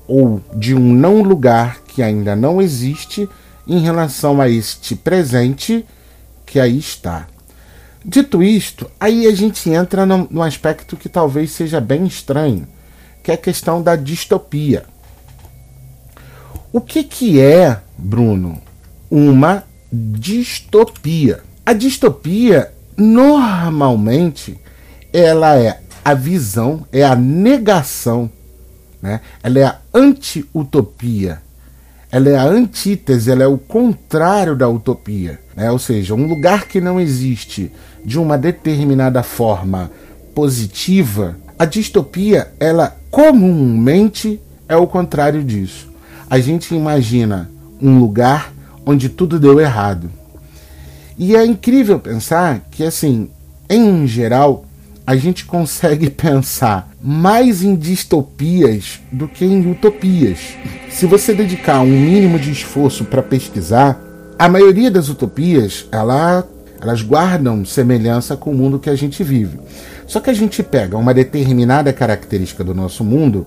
ou 0.08 0.40
de 0.54 0.76
um 0.76 0.94
não 0.94 1.24
lugar 1.24 1.82
que 1.88 2.04
ainda 2.04 2.36
não 2.36 2.62
existe 2.62 3.28
em 3.68 3.80
relação 3.80 4.40
a 4.40 4.48
este 4.48 4.96
presente 4.96 5.86
que 6.46 6.60
aí 6.60 6.78
está. 6.78 7.28
Dito 8.04 8.44
isto, 8.44 8.90
aí 9.00 9.26
a 9.26 9.34
gente 9.34 9.68
entra 9.68 10.06
num, 10.06 10.44
aspecto 10.44 10.96
que 10.96 11.10
talvez 11.10 11.50
seja 11.50 11.82
bem 11.82 12.06
estranho, 12.06 12.68
que 13.24 13.32
é 13.32 13.34
a 13.34 13.38
questão 13.38 13.82
da 13.82 13.96
distopia. 13.96 14.86
O 16.72 16.80
que, 16.80 17.04
que 17.04 17.40
é, 17.40 17.80
Bruno, 17.98 18.62
uma 19.10 19.64
distopia? 19.92 21.42
A 21.66 21.74
distopia, 21.74 22.72
normalmente, 22.96 24.60
ela 25.12 25.58
é 25.58 25.80
a 26.04 26.14
visão, 26.14 26.86
é 26.92 27.04
a 27.04 27.16
negação, 27.16 28.30
né? 29.02 29.20
ela 29.42 29.60
é 29.60 29.64
a 29.64 29.80
anti-utopia, 29.92 31.42
ela 32.12 32.30
é 32.30 32.38
a 32.38 32.44
antítese, 32.44 33.32
ela 33.32 33.44
é 33.44 33.48
o 33.48 33.58
contrário 33.58 34.56
da 34.56 34.70
utopia. 34.70 35.40
Né? 35.56 35.72
Ou 35.72 35.80
seja, 35.80 36.14
um 36.14 36.28
lugar 36.28 36.68
que 36.68 36.80
não 36.80 37.00
existe 37.00 37.72
de 38.06 38.20
uma 38.20 38.38
determinada 38.38 39.24
forma 39.24 39.90
positiva, 40.36 41.36
a 41.58 41.66
distopia, 41.66 42.54
ela 42.60 42.96
comumente 43.10 44.40
é 44.70 44.76
o 44.76 44.86
contrário 44.86 45.44
disso. 45.44 45.92
A 46.30 46.38
gente 46.38 46.76
imagina 46.76 47.50
um 47.82 47.98
lugar 47.98 48.54
onde 48.86 49.10
tudo 49.10 49.40
deu 49.40 49.60
errado. 49.60 50.12
E 51.18 51.36
é 51.36 51.46
incrível 51.46 52.00
pensar 52.00 52.62
que, 52.70 52.84
assim, 52.84 53.30
em 53.70 54.06
geral, 54.06 54.66
a 55.08 55.16
gente 55.16 55.46
consegue 55.46 56.10
pensar 56.12 56.90
mais 57.02 57.64
em 57.64 57.76
distopias 57.76 59.00
do 59.12 59.28
que 59.28 59.46
em 59.46 59.72
utopias. 59.72 60.40
Se 60.90 61.06
você 61.06 61.34
dedicar 61.34 61.82
um 61.82 61.86
mínimo 61.86 62.40
de 62.40 62.52
esforço 62.52 63.06
para 63.06 63.22
pesquisar, 63.22 64.02
a 64.38 64.50
maioria 64.50 64.92
das 64.92 65.08
utopias, 65.08 65.88
ela, 65.92 66.46
elas 66.82 67.02
guardam 67.02 67.64
semelhança 67.64 68.36
com 68.36 68.52
o 68.52 68.56
mundo 68.56 68.80
que 68.80 68.90
a 68.90 68.96
gente 68.96 69.24
vive. 69.24 69.60
Só 70.08 70.20
que 70.20 70.30
a 70.30 70.34
gente 70.34 70.62
pega 70.62 70.98
uma 70.98 71.14
determinada 71.14 71.94
característica 71.94 72.64
do 72.64 72.76
nosso 72.76 73.04
mundo 73.04 73.46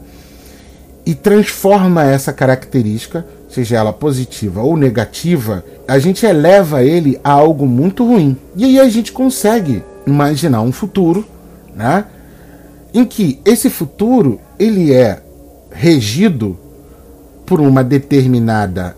e 1.08 1.14
transforma 1.14 2.04
essa 2.04 2.34
característica, 2.34 3.26
seja 3.48 3.78
ela 3.78 3.94
positiva 3.94 4.60
ou 4.60 4.76
negativa, 4.76 5.64
a 5.88 5.98
gente 5.98 6.26
eleva 6.26 6.84
ele 6.84 7.18
a 7.24 7.32
algo 7.32 7.66
muito 7.66 8.06
ruim. 8.06 8.36
E 8.54 8.62
aí 8.66 8.78
a 8.78 8.90
gente 8.90 9.10
consegue 9.10 9.82
imaginar 10.06 10.60
um 10.60 10.70
futuro 10.70 11.26
né? 11.74 12.04
em 12.92 13.06
que 13.06 13.40
esse 13.42 13.70
futuro 13.70 14.38
ele 14.58 14.92
é 14.92 15.22
regido 15.70 16.58
por 17.46 17.58
uma 17.58 17.82
determinada 17.82 18.94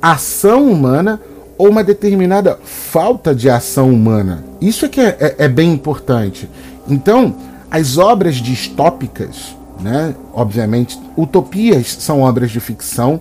ação 0.00 0.72
humana 0.72 1.20
ou 1.58 1.68
uma 1.68 1.84
determinada 1.84 2.58
falta 2.64 3.34
de 3.34 3.50
ação 3.50 3.90
humana. 3.90 4.42
Isso 4.58 4.86
é 4.86 4.88
que 4.88 5.02
é, 5.02 5.16
é, 5.20 5.34
é 5.44 5.48
bem 5.48 5.70
importante. 5.70 6.48
Então, 6.88 7.36
as 7.70 7.98
obras 7.98 8.36
distópicas, 8.36 9.54
né, 9.82 10.14
obviamente, 10.32 10.98
utopias 11.16 11.88
são 11.98 12.22
obras 12.22 12.50
de 12.50 12.60
ficção, 12.60 13.20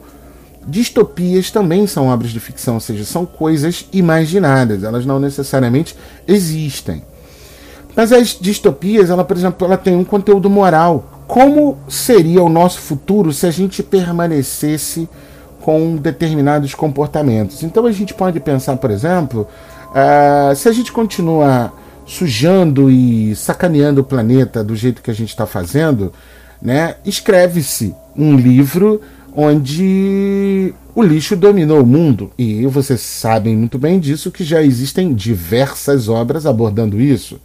distopias 0.66 1.50
também 1.50 1.88
são 1.88 2.08
obras 2.08 2.32
de 2.32 2.40
ficção, 2.40 2.76
ou 2.76 2.80
seja, 2.80 3.04
são 3.04 3.26
coisas 3.26 3.88
imaginadas, 3.92 4.84
elas 4.84 5.06
não 5.06 5.20
necessariamente 5.20 5.96
existem. 6.28 7.04
Mas 7.96 8.12
as 8.12 8.38
distopias, 8.40 9.10
ela, 9.10 9.24
por 9.24 9.36
exemplo, 9.36 9.66
ela 9.66 9.78
tem 9.78 9.96
um 9.96 10.04
conteúdo 10.04 10.50
moral. 10.50 11.24
Como 11.28 11.78
seria 11.88 12.42
o 12.42 12.50
nosso 12.50 12.80
futuro 12.80 13.34
se 13.34 13.46
a 13.46 13.52
gente 13.52 13.84
permanecesse 13.84 15.10
com 15.62 15.98
determinados 15.98 16.74
comportamentos? 16.74 17.64
Então 17.64 17.86
a 17.86 17.92
gente 17.92 18.14
pode 18.14 18.40
pensar, 18.40 18.78
por 18.78 18.92
exemplo, 18.92 19.48
uh, 19.90 20.56
se 20.56 20.70
a 20.70 20.72
gente 20.72 20.92
continua 20.92 21.74
sujando 22.06 22.90
e 22.90 23.36
sacaneando 23.36 24.02
o 24.02 24.04
planeta 24.04 24.64
do 24.64 24.76
jeito 24.76 25.02
que 25.02 25.12
a 25.12 25.14
gente 25.14 25.30
está 25.30 25.46
fazendo, 25.46 26.12
né, 26.62 26.96
escreve-se 27.04 27.96
um 28.16 28.36
livro 28.36 29.02
onde 29.36 30.74
o 30.94 31.02
lixo 31.02 31.36
dominou 31.36 31.82
o 31.82 31.86
mundo. 31.86 32.32
E 32.38 32.66
vocês 32.68 33.02
sabem 33.02 33.56
muito 33.56 33.78
bem 33.78 34.00
disso 34.00 34.32
que 34.32 34.44
já 34.44 34.62
existem 34.62 35.14
diversas 35.14 36.10
obras 36.10 36.46
abordando 36.46 37.00
isso. 37.00 37.40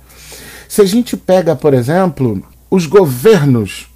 Se 0.68 0.82
a 0.82 0.84
gente 0.84 1.16
pega, 1.16 1.54
por 1.54 1.72
exemplo, 1.72 2.42
os 2.70 2.86
governos 2.86 3.88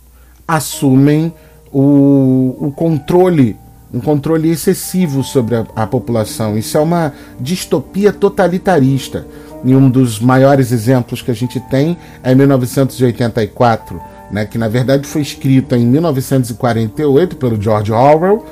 assumem 0.46 1.32
o, 1.72 2.56
o 2.58 2.72
controle, 2.72 3.56
um 3.92 4.00
controle 4.00 4.50
excessivo 4.50 5.22
sobre 5.22 5.56
a, 5.56 5.66
a 5.74 5.86
população. 5.86 6.56
Isso 6.56 6.76
é 6.76 6.80
uma 6.80 7.12
distopia 7.40 8.12
totalitarista. 8.12 9.26
E 9.64 9.74
um 9.74 9.90
dos 9.90 10.18
maiores 10.18 10.72
exemplos 10.72 11.20
que 11.20 11.30
a 11.30 11.34
gente 11.34 11.60
tem 11.68 11.96
é 12.22 12.34
1984, 12.34 14.00
né, 14.30 14.44
que 14.44 14.58
na 14.58 14.68
verdade 14.68 15.06
foi 15.06 15.22
escrita 15.22 15.76
em 15.76 15.86
1948 15.86 17.36
pelo 17.36 17.60
George 17.60 17.92
Orwell. 17.92 18.44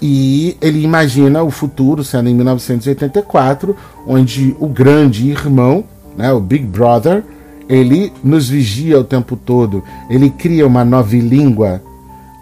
E 0.00 0.56
ele 0.60 0.82
imagina 0.82 1.42
o 1.42 1.50
futuro 1.50 2.02
sendo 2.02 2.28
em 2.28 2.34
1984, 2.34 3.76
onde 4.06 4.56
o 4.58 4.66
grande 4.66 5.30
irmão 5.30 5.84
né, 6.16 6.32
o 6.32 6.40
Big 6.40 6.64
Brother, 6.64 7.22
ele 7.68 8.12
nos 8.22 8.48
vigia 8.48 8.98
o 8.98 9.04
tempo 9.04 9.36
todo. 9.36 9.82
Ele 10.10 10.30
cria 10.30 10.66
uma 10.66 10.84
nova 10.84 11.16
língua 11.16 11.82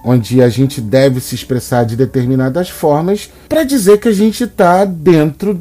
onde 0.04 0.42
a 0.42 0.48
gente 0.48 0.80
deve 0.80 1.20
se 1.20 1.34
expressar 1.34 1.84
de 1.84 1.94
determinadas 1.94 2.70
formas 2.70 3.30
para 3.48 3.64
dizer 3.64 3.98
que 3.98 4.08
a 4.08 4.12
gente 4.12 4.44
está 4.44 4.84
dentro 4.84 5.60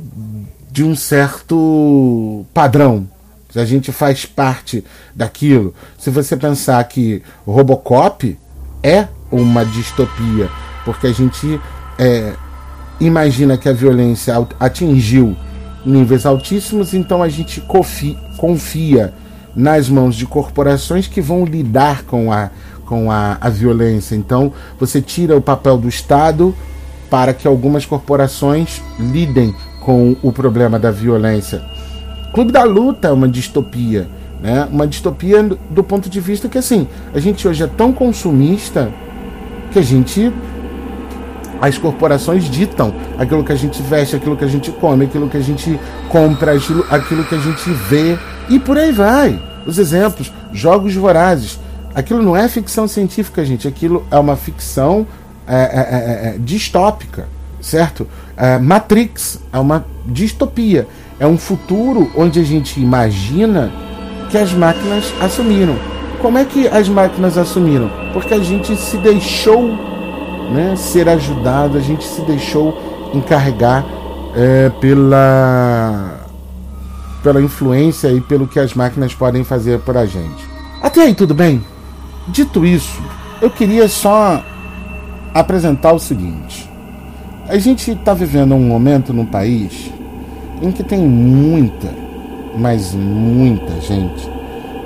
de 0.72 0.84
um 0.84 0.96
certo 0.96 2.46
padrão. 2.54 3.08
A 3.56 3.66
gente 3.66 3.92
faz 3.92 4.26
parte 4.26 4.84
daquilo. 5.16 5.74
Se 5.98 6.10
você 6.10 6.38
pensar 6.38 6.84
que 6.84 7.24
Robocop 7.46 8.38
é 8.84 9.08
uma 9.32 9.66
distopia, 9.66 10.50
porque 10.86 11.08
a 11.08 11.12
gente 11.12 11.60
é, 11.98 12.34
imagina 13.00 13.58
que 13.58 13.68
a 13.68 13.74
violência 13.74 14.36
atingiu 14.60 15.36
níveis 15.86 16.26
altíssimos, 16.26 16.94
então 16.94 17.24
a 17.24 17.30
gente 17.30 17.62
confia 18.38 19.14
nas 19.56 19.90
mãos 19.90 20.16
de 20.16 20.26
corporações 20.26 21.08
que 21.08 21.22
vão 21.22 21.44
lidar 21.44 22.04
com 22.04 22.32
a, 22.32 22.52
com 22.86 23.12
a, 23.12 23.38
a 23.42 23.50
violência. 23.50 24.16
Então 24.16 24.54
você 24.80 25.02
tira 25.02 25.36
o 25.36 25.42
papel 25.42 25.78
do 25.78 25.90
Estado 25.90 26.56
para 27.10 27.34
que 27.34 27.48
algumas 27.48 27.86
corporações 27.86 28.82
lidem 29.00 29.56
com 29.82 30.16
o 30.22 30.32
problema 30.32 30.78
da 30.78 30.92
violência. 30.92 31.79
Clube 32.34 32.52
da 32.52 32.64
Luta 32.64 33.08
é 33.08 33.12
uma 33.12 33.28
distopia, 33.28 34.08
né? 34.42 34.68
Uma 34.72 34.88
distopia 34.88 35.44
do 35.44 35.84
ponto 35.84 36.10
de 36.10 36.20
vista 36.20 36.48
que 36.48 36.58
assim, 36.58 36.88
a 37.14 37.20
gente 37.20 37.48
hoje 37.48 37.64
é 37.64 37.68
tão 37.68 37.92
consumista 37.92 38.92
que 39.72 39.80
a 39.80 39.82
gente 39.82 40.32
As 41.62 41.78
corporações 41.78 42.46
ditam 42.46 42.94
aquilo 43.18 43.44
que 43.44 43.52
a 43.52 43.56
gente 43.56 43.82
veste, 43.82 44.16
aquilo 44.16 44.38
que 44.38 44.46
a 44.46 44.48
gente 44.48 44.72
come, 44.72 45.06
aquilo 45.06 45.28
que 45.28 45.36
a 45.36 45.42
gente 45.42 45.78
compra, 46.08 46.54
aquilo 46.54 47.24
que 47.26 47.36
a 47.36 47.40
gente 47.40 47.70
vê 47.90 48.18
e 48.50 48.58
por 48.58 48.78
aí 48.78 48.92
vai. 48.94 49.40
Os 49.66 49.78
exemplos, 49.78 50.32
jogos 50.54 50.96
vorazes. 50.96 51.60
Aquilo 51.94 52.22
não 52.22 52.36
é 52.36 52.48
ficção 52.48 52.88
científica, 52.88 53.44
gente. 53.44 53.68
Aquilo 53.68 54.06
é 54.10 54.18
uma 54.18 54.38
ficção 54.38 55.06
é, 55.46 55.56
é, 55.56 55.60
é, 55.60 56.30
é, 56.32 56.36
é 56.36 56.38
distópica, 56.38 57.28
certo? 57.60 58.08
É, 58.38 58.58
Matrix 58.58 59.42
é 59.52 59.60
uma 59.60 59.86
distopia. 60.06 60.88
É 61.20 61.28
um 61.28 61.38
futuro 61.38 62.10
onde 62.16 62.40
a 62.40 62.44
gente 62.44 62.80
imagina 62.80 63.72
que 64.30 64.38
as 64.38 64.54
máquinas 64.54 65.14
assumiram. 65.20 65.76
Como 66.22 66.38
é 66.38 66.46
que 66.46 66.68
as 66.68 66.88
máquinas 66.88 67.38
assumiram? 67.38 67.90
Porque 68.14 68.34
a 68.34 68.40
gente 68.40 68.76
se 68.78 68.98
deixou 68.98 69.64
né, 70.52 70.76
ser 70.78 71.10
ajudado, 71.10 71.78
a 71.78 71.82
gente 71.82 72.06
se 72.06 72.22
deixou 72.22 72.78
encarregar 73.14 73.86
é, 74.36 74.70
pela, 74.80 76.20
pela 77.22 77.42
influência 77.42 78.08
e 78.10 78.22
pelo 78.22 78.48
que 78.48 78.60
as 78.60 78.74
máquinas 78.74 79.14
podem 79.14 79.44
fazer 79.44 79.80
por 79.80 79.98
a 79.98 80.06
gente. 80.06 80.48
Até 80.82 81.02
aí, 81.02 81.14
tudo 81.14 81.34
bem? 81.34 81.62
Dito 82.28 82.66
isso, 82.66 83.02
eu 83.42 83.50
queria 83.50 83.88
só 83.90 84.42
apresentar 85.34 85.94
o 85.94 86.00
seguinte: 86.00 86.70
a 87.48 87.58
gente 87.58 87.92
está 87.92 88.14
vivendo 88.14 88.56
um 88.56 88.68
momento 88.68 89.14
no 89.14 89.26
país 89.26 89.92
em 90.62 90.72
que 90.72 90.84
tem 90.84 91.00
muita, 91.00 91.90
mas 92.56 92.94
muita 92.94 93.80
gente 93.82 94.30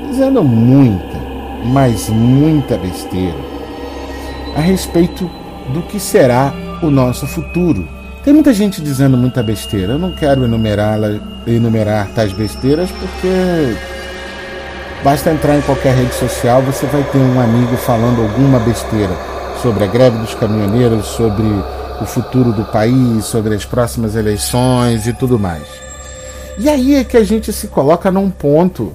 dizendo 0.10 0.44
muita, 0.44 1.18
mas 1.66 2.10
muita 2.10 2.78
besteira 2.78 3.54
a 4.56 4.62
respeito 4.62 5.30
do 5.70 5.82
que 5.84 6.00
será 6.00 6.54
o 6.82 6.90
nosso 6.90 7.26
futuro. 7.26 7.88
Tem 8.24 8.34
muita 8.34 8.54
gente 8.54 8.82
dizendo 8.82 9.18
muita 9.18 9.42
besteira. 9.42 9.94
Eu 9.94 10.00
não 10.00 10.12
quero 10.12 10.46
enumerar, 10.46 11.00
enumerar 11.46 12.08
tais 12.16 12.32
besteiras 12.32 12.90
porque 12.92 13.76
basta 15.04 15.32
entrar 15.32 15.58
em 15.58 15.62
qualquer 15.62 15.96
rede 15.96 16.14
social, 16.14 16.62
você 16.62 16.86
vai 16.86 17.04
ter 17.04 17.18
um 17.18 17.40
amigo 17.40 17.76
falando 17.78 18.22
alguma 18.22 18.60
besteira 18.60 19.14
sobre 19.62 19.84
a 19.84 19.88
greve 19.88 20.18
dos 20.20 20.34
caminhoneiros, 20.36 21.06
sobre 21.08 21.44
o 22.02 22.06
futuro 22.06 22.52
do 22.52 22.64
país, 22.66 23.26
sobre 23.26 23.56
as 23.56 23.66
próximas 23.66 24.16
eleições 24.16 25.08
e 25.08 25.14
tudo 25.14 25.40
mais. 25.40 25.64
E 26.58 26.70
aí 26.70 26.96
é 26.96 27.04
que 27.04 27.18
a 27.18 27.24
gente 27.24 27.52
se 27.52 27.68
coloca 27.68 28.12
num 28.12 28.30
ponto 28.30 28.94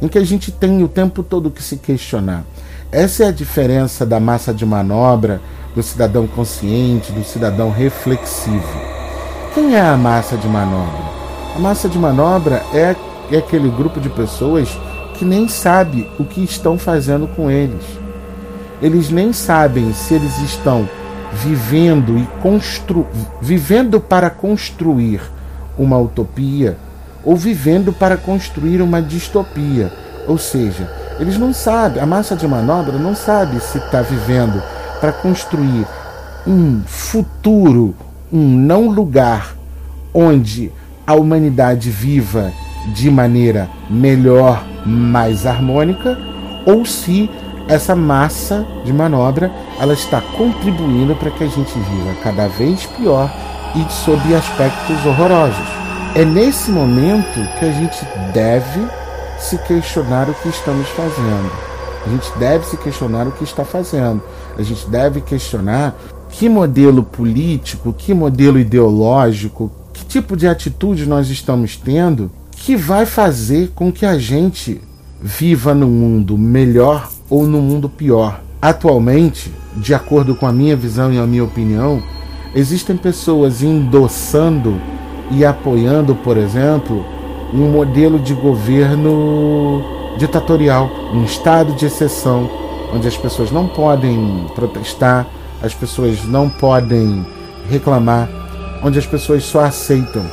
em 0.00 0.08
que 0.08 0.18
a 0.18 0.24
gente 0.24 0.52
tem 0.52 0.82
o 0.82 0.88
tempo 0.88 1.22
todo 1.22 1.50
que 1.50 1.62
se 1.62 1.76
questionar. 1.76 2.44
Essa 2.90 3.24
é 3.24 3.26
a 3.28 3.32
diferença 3.32 4.06
da 4.06 4.20
massa 4.20 4.52
de 4.52 4.64
manobra, 4.64 5.40
do 5.74 5.82
cidadão 5.82 6.26
consciente, 6.26 7.12
do 7.12 7.24
cidadão 7.24 7.70
reflexivo. 7.70 8.80
Quem 9.54 9.74
é 9.74 9.80
a 9.80 9.96
massa 9.96 10.36
de 10.36 10.46
manobra? 10.46 11.08
A 11.56 11.58
massa 11.58 11.88
de 11.88 11.98
manobra 11.98 12.62
é, 12.72 12.94
é 13.30 13.38
aquele 13.38 13.68
grupo 13.70 14.00
de 14.00 14.08
pessoas 14.08 14.68
que 15.14 15.24
nem 15.24 15.48
sabe 15.48 16.08
o 16.18 16.24
que 16.24 16.42
estão 16.42 16.78
fazendo 16.78 17.26
com 17.28 17.50
eles. 17.50 17.82
Eles 18.80 19.10
nem 19.10 19.32
sabem 19.32 19.92
se 19.92 20.14
eles 20.14 20.38
estão 20.38 20.88
vivendo 21.32 22.18
e 22.18 22.26
constru 22.42 23.06
vivendo 23.40 24.00
para 24.00 24.30
construir 24.30 25.20
uma 25.78 25.98
utopia 25.98 26.76
ou 27.24 27.36
vivendo 27.36 27.92
para 27.92 28.16
construir 28.16 28.80
uma 28.80 29.02
distopia. 29.02 29.92
Ou 30.26 30.38
seja, 30.38 30.90
eles 31.18 31.38
não 31.38 31.52
sabem, 31.52 32.02
a 32.02 32.06
massa 32.06 32.36
de 32.36 32.46
manobra 32.46 32.98
não 32.98 33.14
sabe 33.14 33.60
se 33.60 33.78
está 33.78 34.02
vivendo 34.02 34.62
para 35.00 35.12
construir 35.12 35.86
um 36.46 36.82
futuro, 36.86 37.94
um 38.32 38.46
não 38.56 38.88
lugar 38.88 39.54
onde 40.12 40.72
a 41.06 41.14
humanidade 41.14 41.90
viva 41.90 42.52
de 42.94 43.10
maneira 43.10 43.68
melhor, 43.90 44.64
mais 44.84 45.46
harmônica, 45.46 46.18
ou 46.66 46.84
se 46.84 47.30
essa 47.68 47.94
massa 47.94 48.66
de 48.82 48.92
manobra 48.92 49.52
ela 49.78 49.92
está 49.92 50.20
contribuindo 50.20 51.14
para 51.14 51.30
que 51.30 51.44
a 51.44 51.46
gente 51.46 51.78
viva 51.78 52.14
cada 52.22 52.48
vez 52.48 52.86
pior 52.86 53.30
e 53.76 53.92
sob 53.92 54.34
aspectos 54.34 55.04
horrorosos. 55.04 55.68
É 56.14 56.24
nesse 56.24 56.70
momento 56.70 57.38
que 57.58 57.64
a 57.66 57.72
gente 57.72 57.98
deve 58.32 58.80
se 59.38 59.58
questionar 59.58 60.28
o 60.30 60.34
que 60.34 60.48
estamos 60.48 60.88
fazendo. 60.88 61.52
A 62.06 62.08
gente 62.08 62.30
deve 62.38 62.64
se 62.64 62.76
questionar 62.78 63.26
o 63.26 63.32
que 63.32 63.44
está 63.44 63.64
fazendo. 63.64 64.22
A 64.56 64.62
gente 64.62 64.88
deve 64.88 65.20
questionar 65.20 65.94
que 66.30 66.48
modelo 66.48 67.02
político, 67.02 67.92
que 67.92 68.14
modelo 68.14 68.58
ideológico, 68.58 69.70
que 69.92 70.04
tipo 70.06 70.36
de 70.36 70.48
atitude 70.48 71.06
nós 71.06 71.28
estamos 71.28 71.76
tendo 71.76 72.30
que 72.50 72.74
vai 72.74 73.04
fazer 73.04 73.70
com 73.74 73.92
que 73.92 74.06
a 74.06 74.18
gente 74.18 74.80
viva 75.20 75.74
num 75.74 75.90
mundo 75.90 76.36
melhor 76.38 77.08
ou 77.28 77.44
num 77.46 77.60
mundo 77.60 77.88
pior. 77.88 78.40
Atualmente, 78.60 79.52
de 79.76 79.94
acordo 79.94 80.34
com 80.34 80.46
a 80.46 80.52
minha 80.52 80.76
visão 80.76 81.12
e 81.12 81.18
a 81.18 81.26
minha 81.26 81.44
opinião, 81.44 82.02
existem 82.54 82.96
pessoas 82.96 83.62
endossando 83.62 84.80
e 85.30 85.44
apoiando, 85.44 86.14
por 86.14 86.36
exemplo, 86.36 87.04
um 87.52 87.70
modelo 87.70 88.18
de 88.18 88.34
governo 88.34 89.82
ditatorial, 90.18 90.90
um 91.14 91.24
estado 91.24 91.72
de 91.72 91.86
exceção, 91.86 92.50
onde 92.94 93.06
as 93.06 93.16
pessoas 93.16 93.50
não 93.50 93.68
podem 93.68 94.46
protestar, 94.54 95.26
as 95.62 95.74
pessoas 95.74 96.24
não 96.24 96.48
podem 96.48 97.24
reclamar, 97.70 98.28
onde 98.82 98.98
as 98.98 99.06
pessoas 99.06 99.44
só 99.44 99.60
aceitam 99.60 100.24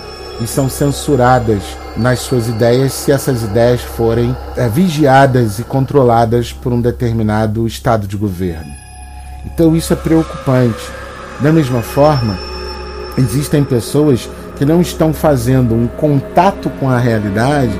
e 0.41 0.47
são 0.47 0.69
censuradas 0.69 1.63
nas 1.97 2.19
suas 2.19 2.47
ideias 2.47 2.93
se 2.93 3.11
essas 3.11 3.43
ideias 3.43 3.81
forem 3.81 4.35
é, 4.55 4.67
vigiadas 4.67 5.59
e 5.59 5.63
controladas 5.63 6.51
por 6.51 6.73
um 6.73 6.81
determinado 6.81 7.65
estado 7.65 8.07
de 8.07 8.17
governo. 8.17 8.71
Então 9.45 9.75
isso 9.75 9.93
é 9.93 9.95
preocupante. 9.95 10.89
Da 11.39 11.51
mesma 11.51 11.81
forma, 11.81 12.37
existem 13.17 13.63
pessoas 13.63 14.29
que 14.57 14.65
não 14.65 14.81
estão 14.81 15.13
fazendo 15.13 15.75
um 15.75 15.87
contato 15.87 16.69
com 16.79 16.89
a 16.89 16.97
realidade, 16.97 17.77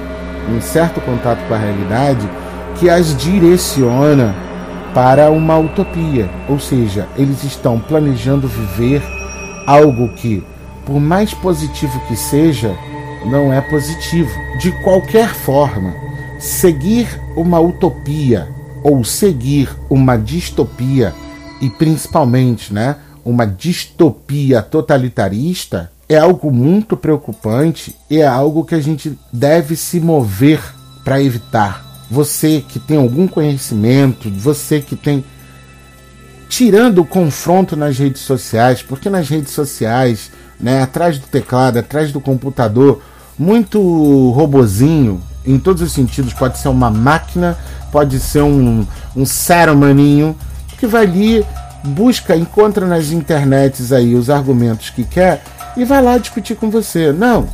um 0.49 0.61
certo 0.61 0.99
contato 1.01 1.39
com 1.47 1.53
a 1.53 1.57
realidade, 1.57 2.29
que 2.75 2.89
as 2.89 3.15
direciona 3.17 4.35
para 4.93 5.29
uma 5.31 5.57
utopia. 5.57 6.29
Ou 6.47 6.59
seja, 6.59 7.07
eles 7.17 7.43
estão 7.43 7.79
planejando 7.79 8.47
viver 8.47 9.01
algo 9.65 10.09
que 10.09 10.43
por 10.85 10.99
mais 10.99 11.33
positivo 11.33 11.99
que 12.07 12.15
seja, 12.15 12.77
não 13.25 13.51
é 13.51 13.61
positivo. 13.61 14.31
De 14.59 14.71
qualquer 14.83 15.33
forma, 15.33 15.93
seguir 16.39 17.07
uma 17.35 17.59
utopia 17.59 18.47
ou 18.83 19.03
seguir 19.03 19.69
uma 19.89 20.15
distopia 20.17 21.13
e 21.59 21.69
principalmente, 21.69 22.73
né, 22.73 22.97
uma 23.23 23.45
distopia 23.45 24.61
totalitarista 24.61 25.91
é 26.07 26.17
algo 26.17 26.51
muito 26.51 26.95
preocupante 26.95 27.95
e 28.09 28.19
é 28.19 28.27
algo 28.27 28.63
que 28.63 28.75
a 28.75 28.79
gente 28.79 29.17
deve 29.33 29.75
se 29.75 29.99
mover 29.99 30.61
para 31.03 31.21
evitar. 31.21 31.83
Você 32.11 32.63
que 32.67 32.79
tem 32.79 32.97
algum 32.97 33.27
conhecimento, 33.27 34.29
você 34.29 34.79
que 34.79 34.95
tem 34.95 35.25
tirando 36.47 36.99
o 36.99 37.05
confronto 37.05 37.75
nas 37.75 37.97
redes 37.97 38.21
sociais, 38.21 38.83
porque 38.83 39.09
nas 39.09 39.27
redes 39.27 39.51
sociais 39.51 40.31
né, 40.59 40.83
atrás 40.83 41.17
do 41.17 41.27
teclado, 41.27 41.79
atrás 41.79 42.11
do 42.11 42.21
computador, 42.21 43.01
muito 43.37 44.31
robozinho, 44.31 45.21
em 45.45 45.59
todos 45.59 45.81
os 45.81 45.91
sentidos. 45.91 46.33
Pode 46.33 46.57
ser 46.57 46.69
uma 46.69 46.89
máquina, 46.89 47.57
pode 47.91 48.19
ser 48.19 48.41
um, 48.41 48.85
um 49.15 49.25
ser 49.25 49.69
humaninho 49.69 50.35
que 50.77 50.87
vai 50.87 51.03
ali, 51.03 51.45
busca, 51.83 52.35
encontra 52.35 52.85
nas 52.85 53.11
internets 53.11 53.91
aí 53.91 54.15
os 54.15 54.29
argumentos 54.29 54.89
que 54.89 55.03
quer 55.03 55.43
e 55.77 55.85
vai 55.85 56.01
lá 56.01 56.17
discutir 56.17 56.55
com 56.55 56.69
você. 56.69 57.11
Não, 57.11 57.47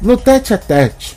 no 0.00 0.16
tete 0.16 0.54
a 0.54 0.58
tete. 0.58 1.16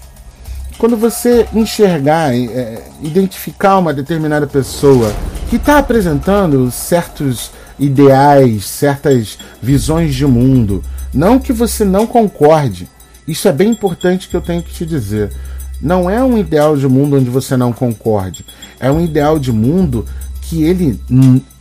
Quando 0.78 0.96
você 0.96 1.48
enxergar, 1.54 2.36
é, 2.36 2.84
identificar 3.02 3.80
uma 3.80 3.94
determinada 3.94 4.46
pessoa 4.46 5.12
que 5.50 5.56
está 5.56 5.80
apresentando 5.80 6.70
certos 6.70 7.52
ideais, 7.80 8.66
certas 8.66 9.40
visões 9.62 10.14
de 10.14 10.26
mundo, 10.26 10.84
não 11.14 11.40
que 11.40 11.52
você 11.52 11.84
não 11.84 12.06
concorde. 12.06 12.88
Isso 13.28 13.48
é 13.48 13.52
bem 13.52 13.70
importante 13.70 14.28
que 14.28 14.36
eu 14.36 14.42
tenho 14.42 14.63
que 14.63 14.74
te 14.74 14.86
dizer. 14.86 15.32
Não 15.82 16.10
é 16.10 16.24
um 16.24 16.38
ideal 16.38 16.76
de 16.76 16.88
mundo 16.88 17.18
onde 17.18 17.30
você 17.30 17.58
não 17.58 17.74
concorde. 17.74 18.46
É 18.80 18.92
um 18.92 19.04
ideal 19.04 19.38
de 19.38 19.52
mundo 19.52 20.06
que 20.42 20.63
ele 20.63 21.00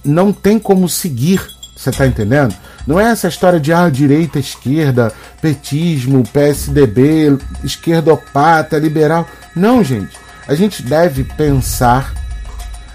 não 0.05 0.33
tem 0.33 0.59
como 0.59 0.89
seguir. 0.89 1.41
Você 1.77 1.91
está 1.91 2.07
entendendo? 2.07 2.55
Não 2.87 2.99
é 2.99 3.11
essa 3.11 3.29
história 3.29 3.61
de 3.61 3.73
ah, 3.73 3.89
direita, 3.91 4.39
esquerda, 4.39 5.13
petismo, 5.43 6.23
PSDB, 6.33 7.37
esquerdopata, 7.63 8.79
liberal. 8.79 9.27
Não, 9.55 9.83
gente. 9.83 10.17
A 10.49 10.55
gente 10.55 10.83
deve 10.83 11.25
pensar, 11.25 12.15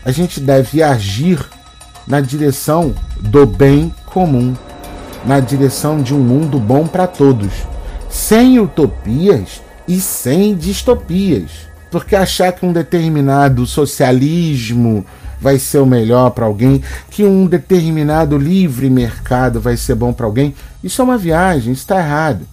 a 0.04 0.12
gente 0.12 0.40
deve 0.40 0.82
agir 0.82 1.38
na 2.08 2.22
direção 2.22 2.96
do 3.20 3.46
bem 3.46 3.94
comum 4.06 4.56
na 5.26 5.40
direção 5.40 6.02
de 6.02 6.14
um 6.14 6.20
mundo 6.20 6.60
bom 6.60 6.88
para 6.88 7.08
todos, 7.08 7.52
sem 8.12 8.60
utopias 8.60 9.62
e 9.88 10.00
sem 10.00 10.54
distopias. 10.54 11.52
Porque 11.90 12.16
achar 12.16 12.52
que 12.52 12.66
um 12.66 12.74
determinado 12.74 13.66
socialismo 13.66 15.06
vai 15.40 15.58
ser 15.58 15.80
o 15.80 15.86
melhor 15.86 16.30
para 16.30 16.46
alguém, 16.46 16.84
que 17.10 17.24
um 17.24 17.48
determinado 17.48 18.38
livre 18.38 18.90
mercado 18.90 19.60
vai 19.60 19.76
ser 19.76 19.96
bom 19.96 20.14
para 20.14 20.28
alguém, 20.28 20.54
isso 20.84 21.02
é 21.02 21.04
uma 21.04 21.18
viagem, 21.18 21.74
isso 21.74 21.82
está 21.82 21.98
errado. 21.98 22.46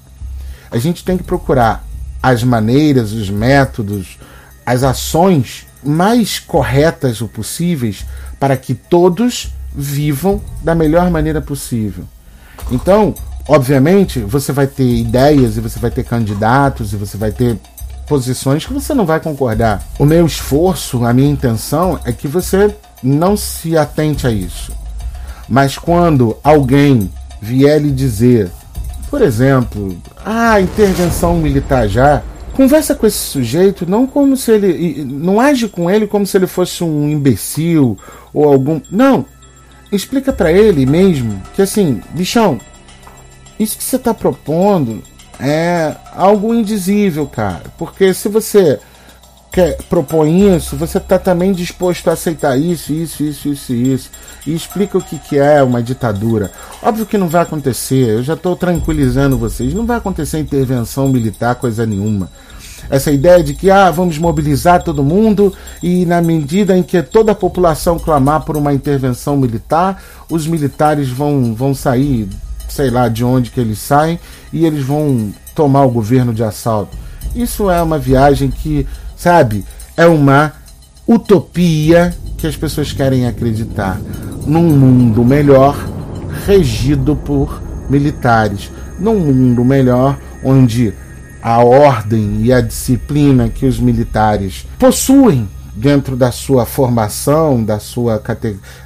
A 0.71 0.79
gente 0.79 1.05
tem 1.05 1.19
que 1.19 1.23
procurar 1.23 1.85
as 2.23 2.43
maneiras, 2.43 3.13
os 3.13 3.29
métodos, 3.29 4.19
as 4.65 4.83
ações 4.83 5.67
mais 5.85 6.39
corretas 6.39 7.21
o 7.21 7.29
possíveis 7.29 8.07
para 8.41 8.57
que 8.57 8.75
todos 8.75 9.53
vivam 9.75 10.41
da 10.63 10.75
melhor 10.75 11.11
maneira 11.11 11.41
possível. 11.41 12.05
Então, 12.71 13.15
obviamente, 13.49 14.21
você 14.21 14.53
vai 14.53 14.67
ter 14.67 14.85
ideias 14.85 15.57
e 15.57 15.61
você 15.61 15.79
vai 15.79 15.91
ter 15.91 16.05
candidatos 16.05 16.93
e 16.93 16.97
você 16.97 17.17
vai 17.17 17.33
ter 17.33 17.59
posições 18.07 18.65
que 18.65 18.73
você 18.73 18.95
não 18.95 19.07
vai 19.07 19.21
concordar. 19.21 19.83
O 19.99 20.05
meu 20.05 20.27
esforço, 20.27 21.05
a 21.05 21.13
minha 21.13 21.31
intenção 21.31 21.99
é 22.05 22.13
que 22.13 22.29
você 22.29 22.75
não 23.03 23.37
se 23.37 23.77
atente 23.77 24.27
a 24.27 24.31
isso. 24.31 24.73
Mas 25.49 25.79
quando 25.79 26.37
alguém 26.45 27.11
vier 27.41 27.81
lhe 27.81 27.91
dizer, 27.91 28.51
por 29.11 29.23
exemplo, 29.23 29.97
ah, 30.25 30.61
intervenção 30.61 31.37
militar 31.39 31.89
já, 31.89 32.23
conversa 32.53 32.95
com 32.95 33.07
esse 33.07 33.19
sujeito 33.19 33.89
não 33.89 34.07
como 34.07 34.37
se 34.37 34.51
ele 34.51 35.05
não 35.05 35.41
age 35.41 35.69
com 35.69 35.89
ele 35.89 36.09
como 36.09 36.27
se 36.27 36.37
ele 36.37 36.47
fosse 36.47 36.83
um 36.83 37.09
imbecil 37.09 37.97
ou 38.35 38.45
algum, 38.53 38.81
não. 38.91 39.25
Explica 39.91 40.33
para 40.33 40.53
ele 40.53 40.85
mesmo 40.85 41.41
que 41.55 41.63
assim, 41.63 42.03
bichão, 42.11 42.59
isso 43.59 43.77
que 43.77 43.85
você 43.85 43.97
está 43.97 44.15
propondo 44.15 45.03
é 45.41 45.95
algo 46.15 46.55
indizível, 46.55 47.27
cara. 47.27 47.65
Porque 47.77 48.13
se 48.13 48.29
você 48.29 48.79
quer, 49.51 49.77
propõe 49.89 50.57
isso, 50.57 50.77
você 50.77 50.99
está 50.99 51.19
também 51.19 51.53
disposto 51.53 52.09
a 52.09 52.13
aceitar 52.13 52.57
isso, 52.57 52.93
isso, 52.93 53.23
isso, 53.23 53.49
isso, 53.49 53.73
isso. 53.73 54.11
E 54.47 54.55
explica 54.55 54.99
o 54.99 55.03
que, 55.03 55.19
que 55.19 55.39
é 55.39 55.63
uma 55.63 55.83
ditadura. 55.83 56.51
Óbvio 56.83 57.07
que 57.07 57.19
não 57.19 57.29
vai 57.29 57.43
acontecer, 57.43 58.09
eu 58.09 58.23
já 58.23 58.35
estou 58.35 58.57
tranquilizando 58.57 59.39
vocês, 59.39 59.75
não 59.75 59.87
vai 59.87 59.99
acontecer 59.99 60.39
intervenção 60.39 61.09
militar, 61.09 61.55
coisa 61.57 61.85
nenhuma. 61.87 62.31
Essa 62.91 63.11
ideia 63.11 63.43
de 63.43 63.53
que 63.53 63.71
ah, 63.71 63.91
vamos 63.91 64.17
mobilizar 64.19 64.83
todo 64.83 65.05
mundo 65.05 65.53
e 65.83 66.07
na 66.07 66.23
medida 66.23 66.77
em 66.77 66.83
que 66.83 67.03
toda 67.03 67.33
a 67.33 67.35
população 67.35 67.99
clamar 67.99 68.43
por 68.43 68.57
uma 68.57 68.73
intervenção 68.73 69.37
militar, 69.37 70.03
os 70.31 70.47
militares 70.47 71.09
vão, 71.11 71.55
vão 71.55 71.75
sair, 71.75 72.29
sei 72.69 72.91
lá 72.91 73.09
de 73.09 73.25
onde 73.25 73.51
que 73.51 73.61
eles 73.61 73.79
saem, 73.79 74.19
e 74.53 74.65
eles 74.65 74.85
vão 74.85 75.33
tomar 75.55 75.85
o 75.85 75.91
governo 75.91 76.33
de 76.33 76.43
assalto. 76.43 76.97
Isso 77.35 77.71
é 77.71 77.83
uma 77.83 77.99
viagem 77.99 78.51
que 78.51 78.87
sabe? 79.19 79.65
É 79.97 80.07
uma 80.07 80.53
utopia 81.07 82.15
que 82.37 82.47
as 82.47 82.57
pessoas 82.57 82.93
querem 82.93 83.27
acreditar 83.27 84.01
num 84.47 84.63
mundo 84.63 85.25
melhor 85.25 85.77
regido 86.47 87.17
por 87.17 87.61
militares, 87.91 88.71
num 88.99 89.19
mundo 89.19 89.65
melhor 89.65 90.19
onde 90.45 90.95
a 91.43 91.59
ordem 91.59 92.43
e 92.43 92.53
a 92.53 92.61
disciplina 92.61 93.49
que 93.49 93.67
os 93.67 93.81
militares 93.81 94.67
possuem 94.79 95.49
dentro 95.75 96.17
da 96.17 96.31
sua 96.31 96.65
formação, 96.65 97.65
da 97.65 97.79
sua, 97.79 98.23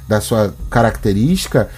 da 0.07 0.21
sua 0.21 0.53
característica, 0.69 1.69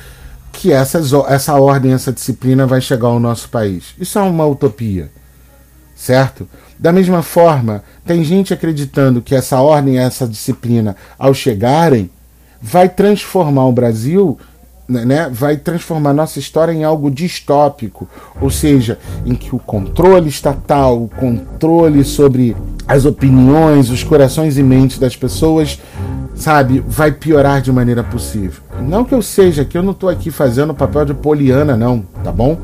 que 0.56 0.72
essas, 0.72 1.12
essa 1.28 1.54
ordem, 1.60 1.94
essa 1.94 2.12
disciplina 2.12 2.66
vai 2.66 2.82
chegar 2.82 3.08
ao 3.08 3.20
nosso 3.20 3.50
país. 3.50 3.94
Isso 4.00 4.18
é 4.18 4.22
uma 4.22 4.46
utopia, 4.46 5.12
certo? 5.96 6.48
Da 6.80 6.92
mesma 6.92 7.22
forma, 7.22 7.84
tem 8.06 8.24
gente 8.24 8.54
acreditando 8.54 9.22
que 9.22 9.36
essa 9.36 9.60
ordem, 9.60 10.00
essa 10.00 10.28
disciplina, 10.28 10.96
ao 11.18 11.34
chegarem, 11.34 12.10
vai 12.62 12.90
transformar 12.90 13.66
o 13.66 13.72
Brasil, 13.72 14.38
né, 14.88 15.06
né, 15.06 15.30
vai 15.32 15.58
transformar 15.58 16.14
nossa 16.14 16.40
história 16.40 16.72
em 16.72 16.84
algo 16.84 17.10
distópico, 17.10 18.08
ou 18.40 18.50
seja, 18.50 19.00
em 19.26 19.36
que 19.36 19.56
o 19.56 19.60
controle 19.60 20.30
estatal, 20.30 21.04
o 21.04 21.10
controle 21.10 22.04
sobre 22.04 22.56
as 22.88 23.06
opiniões, 23.06 23.90
os 23.90 24.04
corações 24.04 24.58
e 24.58 24.64
mentes 24.64 25.00
das 25.00 25.16
pessoas, 25.16 25.80
sabe, 26.36 26.84
vai 26.86 27.12
piorar 27.12 27.62
de 27.62 27.72
maneira 27.72 28.04
possível. 28.04 28.62
Não 28.82 29.04
que 29.04 29.14
eu 29.14 29.22
seja, 29.22 29.66
que 29.66 29.78
eu 29.78 29.84
não 29.84 29.92
estou 29.92 30.10
aqui 30.10 30.30
fazendo 30.30 30.74
papel 30.74 31.06
de 31.06 31.14
poliana, 31.14 31.76
não, 31.76 32.04
tá 32.24 32.32
bom? 32.32 32.58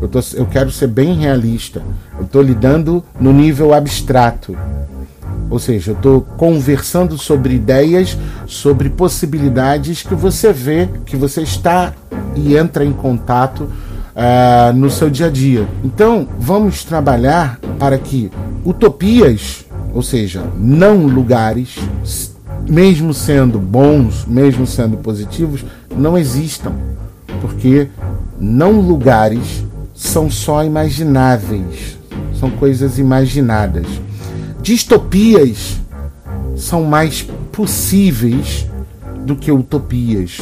Eu, 0.00 0.08
tô, 0.08 0.18
eu 0.34 0.46
quero 0.46 0.70
ser 0.70 0.88
bem 0.88 1.14
realista. 1.14 1.80
Eu 2.18 2.24
estou 2.24 2.42
lidando 2.42 3.04
no 3.20 3.32
nível 3.32 3.72
abstrato. 3.72 4.56
Ou 5.48 5.58
seja, 5.58 5.92
eu 5.92 5.94
estou 5.94 6.22
conversando 6.22 7.16
sobre 7.16 7.54
ideias, 7.54 8.18
sobre 8.46 8.90
possibilidades 8.90 10.02
que 10.02 10.14
você 10.14 10.52
vê, 10.52 10.88
que 11.06 11.16
você 11.16 11.42
está 11.42 11.92
e 12.34 12.56
entra 12.56 12.84
em 12.84 12.92
contato 12.92 13.60
uh, 13.64 14.72
no 14.74 14.90
seu 14.90 15.10
dia 15.10 15.26
a 15.26 15.30
dia. 15.30 15.68
Então, 15.84 16.26
vamos 16.38 16.84
trabalhar 16.84 17.60
para 17.78 17.98
que 17.98 18.30
utopias, 18.64 19.64
ou 19.94 20.02
seja, 20.02 20.42
não 20.58 21.06
lugares, 21.06 21.78
mesmo 22.68 23.12
sendo 23.12 23.58
bons, 23.58 24.24
mesmo 24.26 24.66
sendo 24.66 24.96
positivos, 24.98 25.64
não 25.94 26.16
existam. 26.16 26.72
Porque 27.40 27.88
não 28.38 28.80
lugares 28.80 29.64
são 29.94 30.30
só 30.30 30.64
imagináveis, 30.64 31.98
são 32.38 32.50
coisas 32.50 32.98
imaginadas. 32.98 33.86
Distopias 34.60 35.80
são 36.56 36.84
mais 36.84 37.22
possíveis 37.50 38.66
do 39.24 39.36
que 39.36 39.50
utopias, 39.50 40.40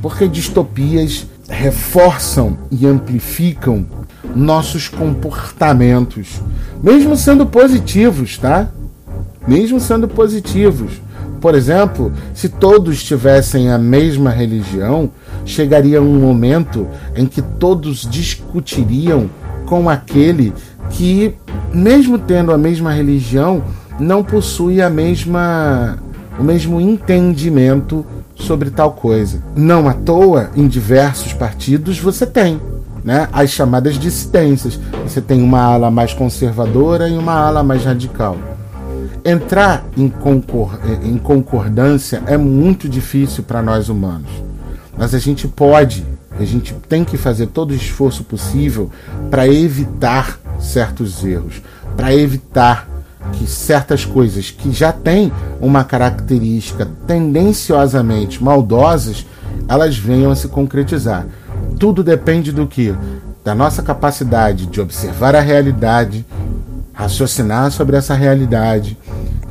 porque 0.00 0.26
distopias 0.28 1.26
reforçam 1.48 2.56
e 2.70 2.86
amplificam 2.86 3.86
nossos 4.34 4.88
comportamentos, 4.88 6.40
mesmo 6.82 7.16
sendo 7.16 7.46
positivos, 7.46 8.38
tá? 8.38 8.70
Mesmo 9.46 9.78
sendo 9.78 10.08
positivos. 10.08 10.92
Por 11.44 11.54
exemplo, 11.54 12.10
se 12.32 12.48
todos 12.48 13.04
tivessem 13.04 13.70
a 13.70 13.76
mesma 13.76 14.30
religião, 14.30 15.10
chegaria 15.44 16.00
um 16.00 16.18
momento 16.18 16.88
em 17.14 17.26
que 17.26 17.42
todos 17.42 18.08
discutiriam 18.10 19.28
com 19.66 19.90
aquele 19.90 20.54
que, 20.88 21.34
mesmo 21.70 22.18
tendo 22.18 22.50
a 22.50 22.56
mesma 22.56 22.94
religião, 22.94 23.62
não 24.00 24.24
possui 24.24 24.80
a 24.80 24.88
mesma 24.88 25.98
o 26.38 26.42
mesmo 26.42 26.80
entendimento 26.80 28.06
sobre 28.34 28.70
tal 28.70 28.92
coisa. 28.92 29.42
Não 29.54 29.86
à 29.86 29.92
toa, 29.92 30.48
em 30.56 30.66
diversos 30.66 31.34
partidos 31.34 31.98
você 31.98 32.24
tem 32.24 32.58
né, 33.04 33.28
as 33.30 33.50
chamadas 33.50 33.98
dissidências. 33.98 34.80
Você 35.06 35.20
tem 35.20 35.42
uma 35.42 35.60
ala 35.60 35.90
mais 35.90 36.14
conservadora 36.14 37.06
e 37.06 37.18
uma 37.18 37.34
ala 37.34 37.62
mais 37.62 37.84
radical. 37.84 38.38
Entrar 39.26 39.86
em, 39.96 40.06
concor 40.10 40.78
em 41.02 41.16
concordância 41.16 42.22
é 42.26 42.36
muito 42.36 42.86
difícil 42.86 43.42
para 43.42 43.62
nós 43.62 43.88
humanos, 43.88 44.30
mas 44.98 45.14
a 45.14 45.18
gente 45.18 45.48
pode, 45.48 46.04
a 46.38 46.44
gente 46.44 46.74
tem 46.90 47.06
que 47.06 47.16
fazer 47.16 47.46
todo 47.46 47.70
o 47.70 47.74
esforço 47.74 48.22
possível 48.22 48.90
para 49.30 49.48
evitar 49.48 50.38
certos 50.60 51.24
erros, 51.24 51.62
para 51.96 52.14
evitar 52.14 52.86
que 53.32 53.46
certas 53.46 54.04
coisas 54.04 54.50
que 54.50 54.70
já 54.72 54.92
têm 54.92 55.32
uma 55.58 55.84
característica 55.84 56.86
tendenciosamente 57.06 58.44
maldosas, 58.44 59.24
elas 59.66 59.96
venham 59.96 60.30
a 60.30 60.36
se 60.36 60.48
concretizar. 60.48 61.26
Tudo 61.78 62.04
depende 62.04 62.52
do 62.52 62.66
que? 62.66 62.94
Da 63.42 63.54
nossa 63.54 63.82
capacidade 63.82 64.66
de 64.66 64.82
observar 64.82 65.34
a 65.34 65.40
realidade, 65.40 66.26
raciocinar 66.92 67.70
sobre 67.70 67.96
essa 67.96 68.14
realidade, 68.14 68.98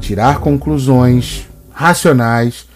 tirar 0.04 0.40
conclusões 0.40 1.48
racionais 1.72 2.68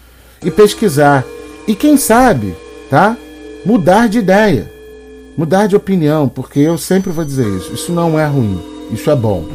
e 0.42 0.50
pesquisar. 0.50 1.24
E 1.66 1.74
quem 1.74 1.98
sabe, 1.98 2.54
tá? 2.88 3.16
Mudar 3.64 4.08
de 4.08 4.18
ideia, 4.18 4.72
mudar 5.36 5.66
de 5.66 5.76
opinião, 5.76 6.28
porque 6.28 6.58
eu 6.58 6.78
sempre 6.78 7.12
vou 7.12 7.24
dizer 7.24 7.46
isso. 7.46 7.72
Isso 7.74 7.92
não 7.92 8.18
é 8.18 8.26
ruim, 8.26 8.58
isso 8.90 9.10
é 9.10 9.14
bom. 9.14 9.46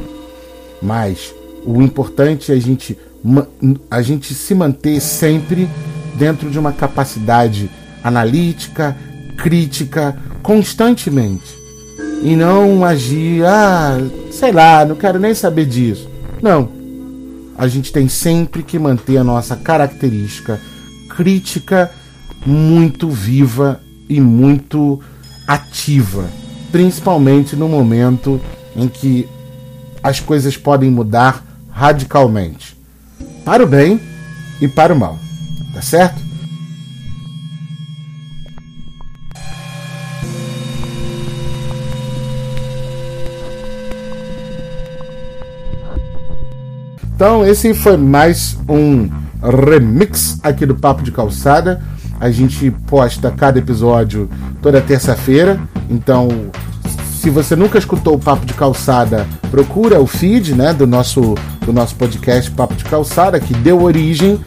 Mas 0.82 1.34
o 1.66 1.82
importante 1.82 2.52
é 2.52 2.56
a 2.56 2.60
gente, 2.60 2.98
a 3.90 4.02
gente 4.02 4.34
se 4.36 4.54
manter 4.54 5.02
sempre 5.02 5.68
dentro 6.16 6.52
de 6.52 6.60
uma 6.60 6.72
capacidade 6.72 7.70
analítica, 8.04 8.96
crítica, 9.38 10.16
constantemente. 10.44 11.58
E 12.22 12.36
não 12.36 12.86
agir, 12.86 13.44
ah, 13.46 13.98
sei 14.32 14.52
lá, 14.52 14.86
não 14.86 14.96
quero 14.96 15.20
nem 15.20 15.34
saber 15.34 15.66
disso. 15.66 16.08
Não. 16.42 16.83
A 17.58 17.68
gente 17.68 17.92
tem 17.92 18.08
sempre 18.08 18.64
que 18.64 18.80
manter 18.80 19.18
a 19.18 19.24
nossa 19.24 19.56
característica 19.56 20.60
crítica 21.10 21.92
muito 22.46 23.10
viva 23.10 23.80
e 24.10 24.20
muito 24.20 25.00
ativa, 25.48 26.28
principalmente 26.72 27.56
no 27.56 27.68
momento 27.70 28.42
em 28.76 28.88
que 28.88 29.28
as 30.02 30.20
coisas 30.20 30.58
podem 30.58 30.90
mudar 30.90 31.44
radicalmente 31.70 32.78
para 33.46 33.64
o 33.64 33.68
bem 33.68 34.00
e 34.62 34.68
para 34.68 34.94
o 34.94 35.00
mal. 35.00 35.18
Tá 35.74 35.82
certo? 35.82 36.23
Então, 47.24 47.48
esse 47.48 47.74
foi 47.74 47.96
mais 47.96 48.58
um 48.68 49.10
remix 49.42 50.38
aqui 50.44 50.66
do 50.66 50.76
Papo 50.76 51.02
de 51.04 51.10
Calçada. 51.10 51.82
A 52.20 52.30
gente 52.30 52.70
posta 52.86 53.32
cada 53.32 53.58
episódio 53.58 54.30
toda 54.62 54.82
terça-feira. 54.82 55.58
Então, 55.90 56.28
se 57.16 57.30
você 57.30 57.56
nunca 57.56 57.78
escutou 57.78 58.16
o 58.16 58.20
Papo 58.20 58.46
de 58.46 58.54
Calçada, 58.54 59.26
procura 59.50 60.02
o 60.02 60.06
feed 60.06 60.54
né, 60.54 60.74
do, 60.74 60.86
nosso, 60.86 61.34
do 61.66 61.72
nosso 61.72 61.96
podcast 61.96 62.52
Papo 62.52 62.76
de 62.76 62.84
Calçada, 62.84 63.40
que 63.40 63.54
deu 63.54 63.82
origem 63.82 64.38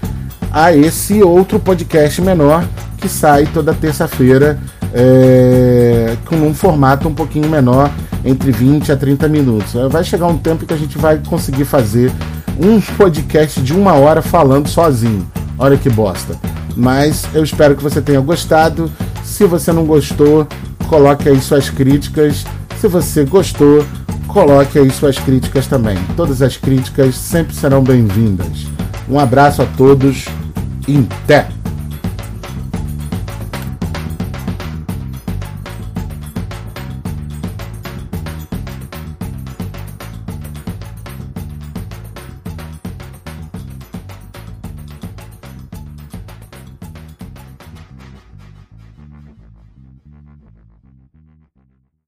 a 0.52 0.76
esse 0.76 1.22
outro 1.22 1.58
podcast 1.58 2.20
menor 2.20 2.62
que 2.98 3.08
sai 3.08 3.46
toda 3.46 3.72
terça-feira 3.72 4.60
é, 4.92 6.14
com 6.26 6.36
um 6.36 6.52
formato 6.52 7.08
um 7.08 7.14
pouquinho 7.14 7.48
menor, 7.48 7.90
entre 8.22 8.52
20 8.52 8.92
a 8.92 8.96
30 8.96 9.28
minutos. 9.28 9.72
Vai 9.90 10.04
chegar 10.04 10.26
um 10.26 10.36
tempo 10.36 10.66
que 10.66 10.74
a 10.74 10.76
gente 10.76 10.98
vai 10.98 11.18
conseguir 11.26 11.64
fazer 11.64 12.12
um 12.59 12.81
podcast 12.81 13.61
de 13.61 13.73
uma 13.73 13.95
hora 13.95 14.23
falando 14.23 14.69
sozinho. 14.69 15.27
Olha 15.59 15.77
que 15.77 15.90
bosta. 15.90 16.38
Mas 16.77 17.27
eu 17.35 17.42
espero 17.42 17.75
que 17.75 17.83
você 17.83 18.01
tenha 18.01 18.21
gostado. 18.21 18.90
Se 19.25 19.45
você 19.45 19.73
não 19.73 19.85
gostou, 19.85 20.47
coloque 20.88 21.29
aí 21.29 21.40
suas 21.40 21.71
críticas. 21.71 22.45
Se 22.81 22.88
você 22.88 23.25
gostou, 23.25 23.85
coloque 24.27 24.79
aí 24.79 24.90
suas 24.90 25.19
críticas 25.19 25.66
também. 25.66 25.97
Todas 26.16 26.42
as 26.42 26.57
críticas 26.57 27.14
sempre 27.16 27.55
serão 27.55 27.83
bem-vindas. 27.83 28.66
Um 29.09 29.19
abraço 29.19 29.62
a 29.62 29.66
todos 29.66 30.27
até! 31.25 31.56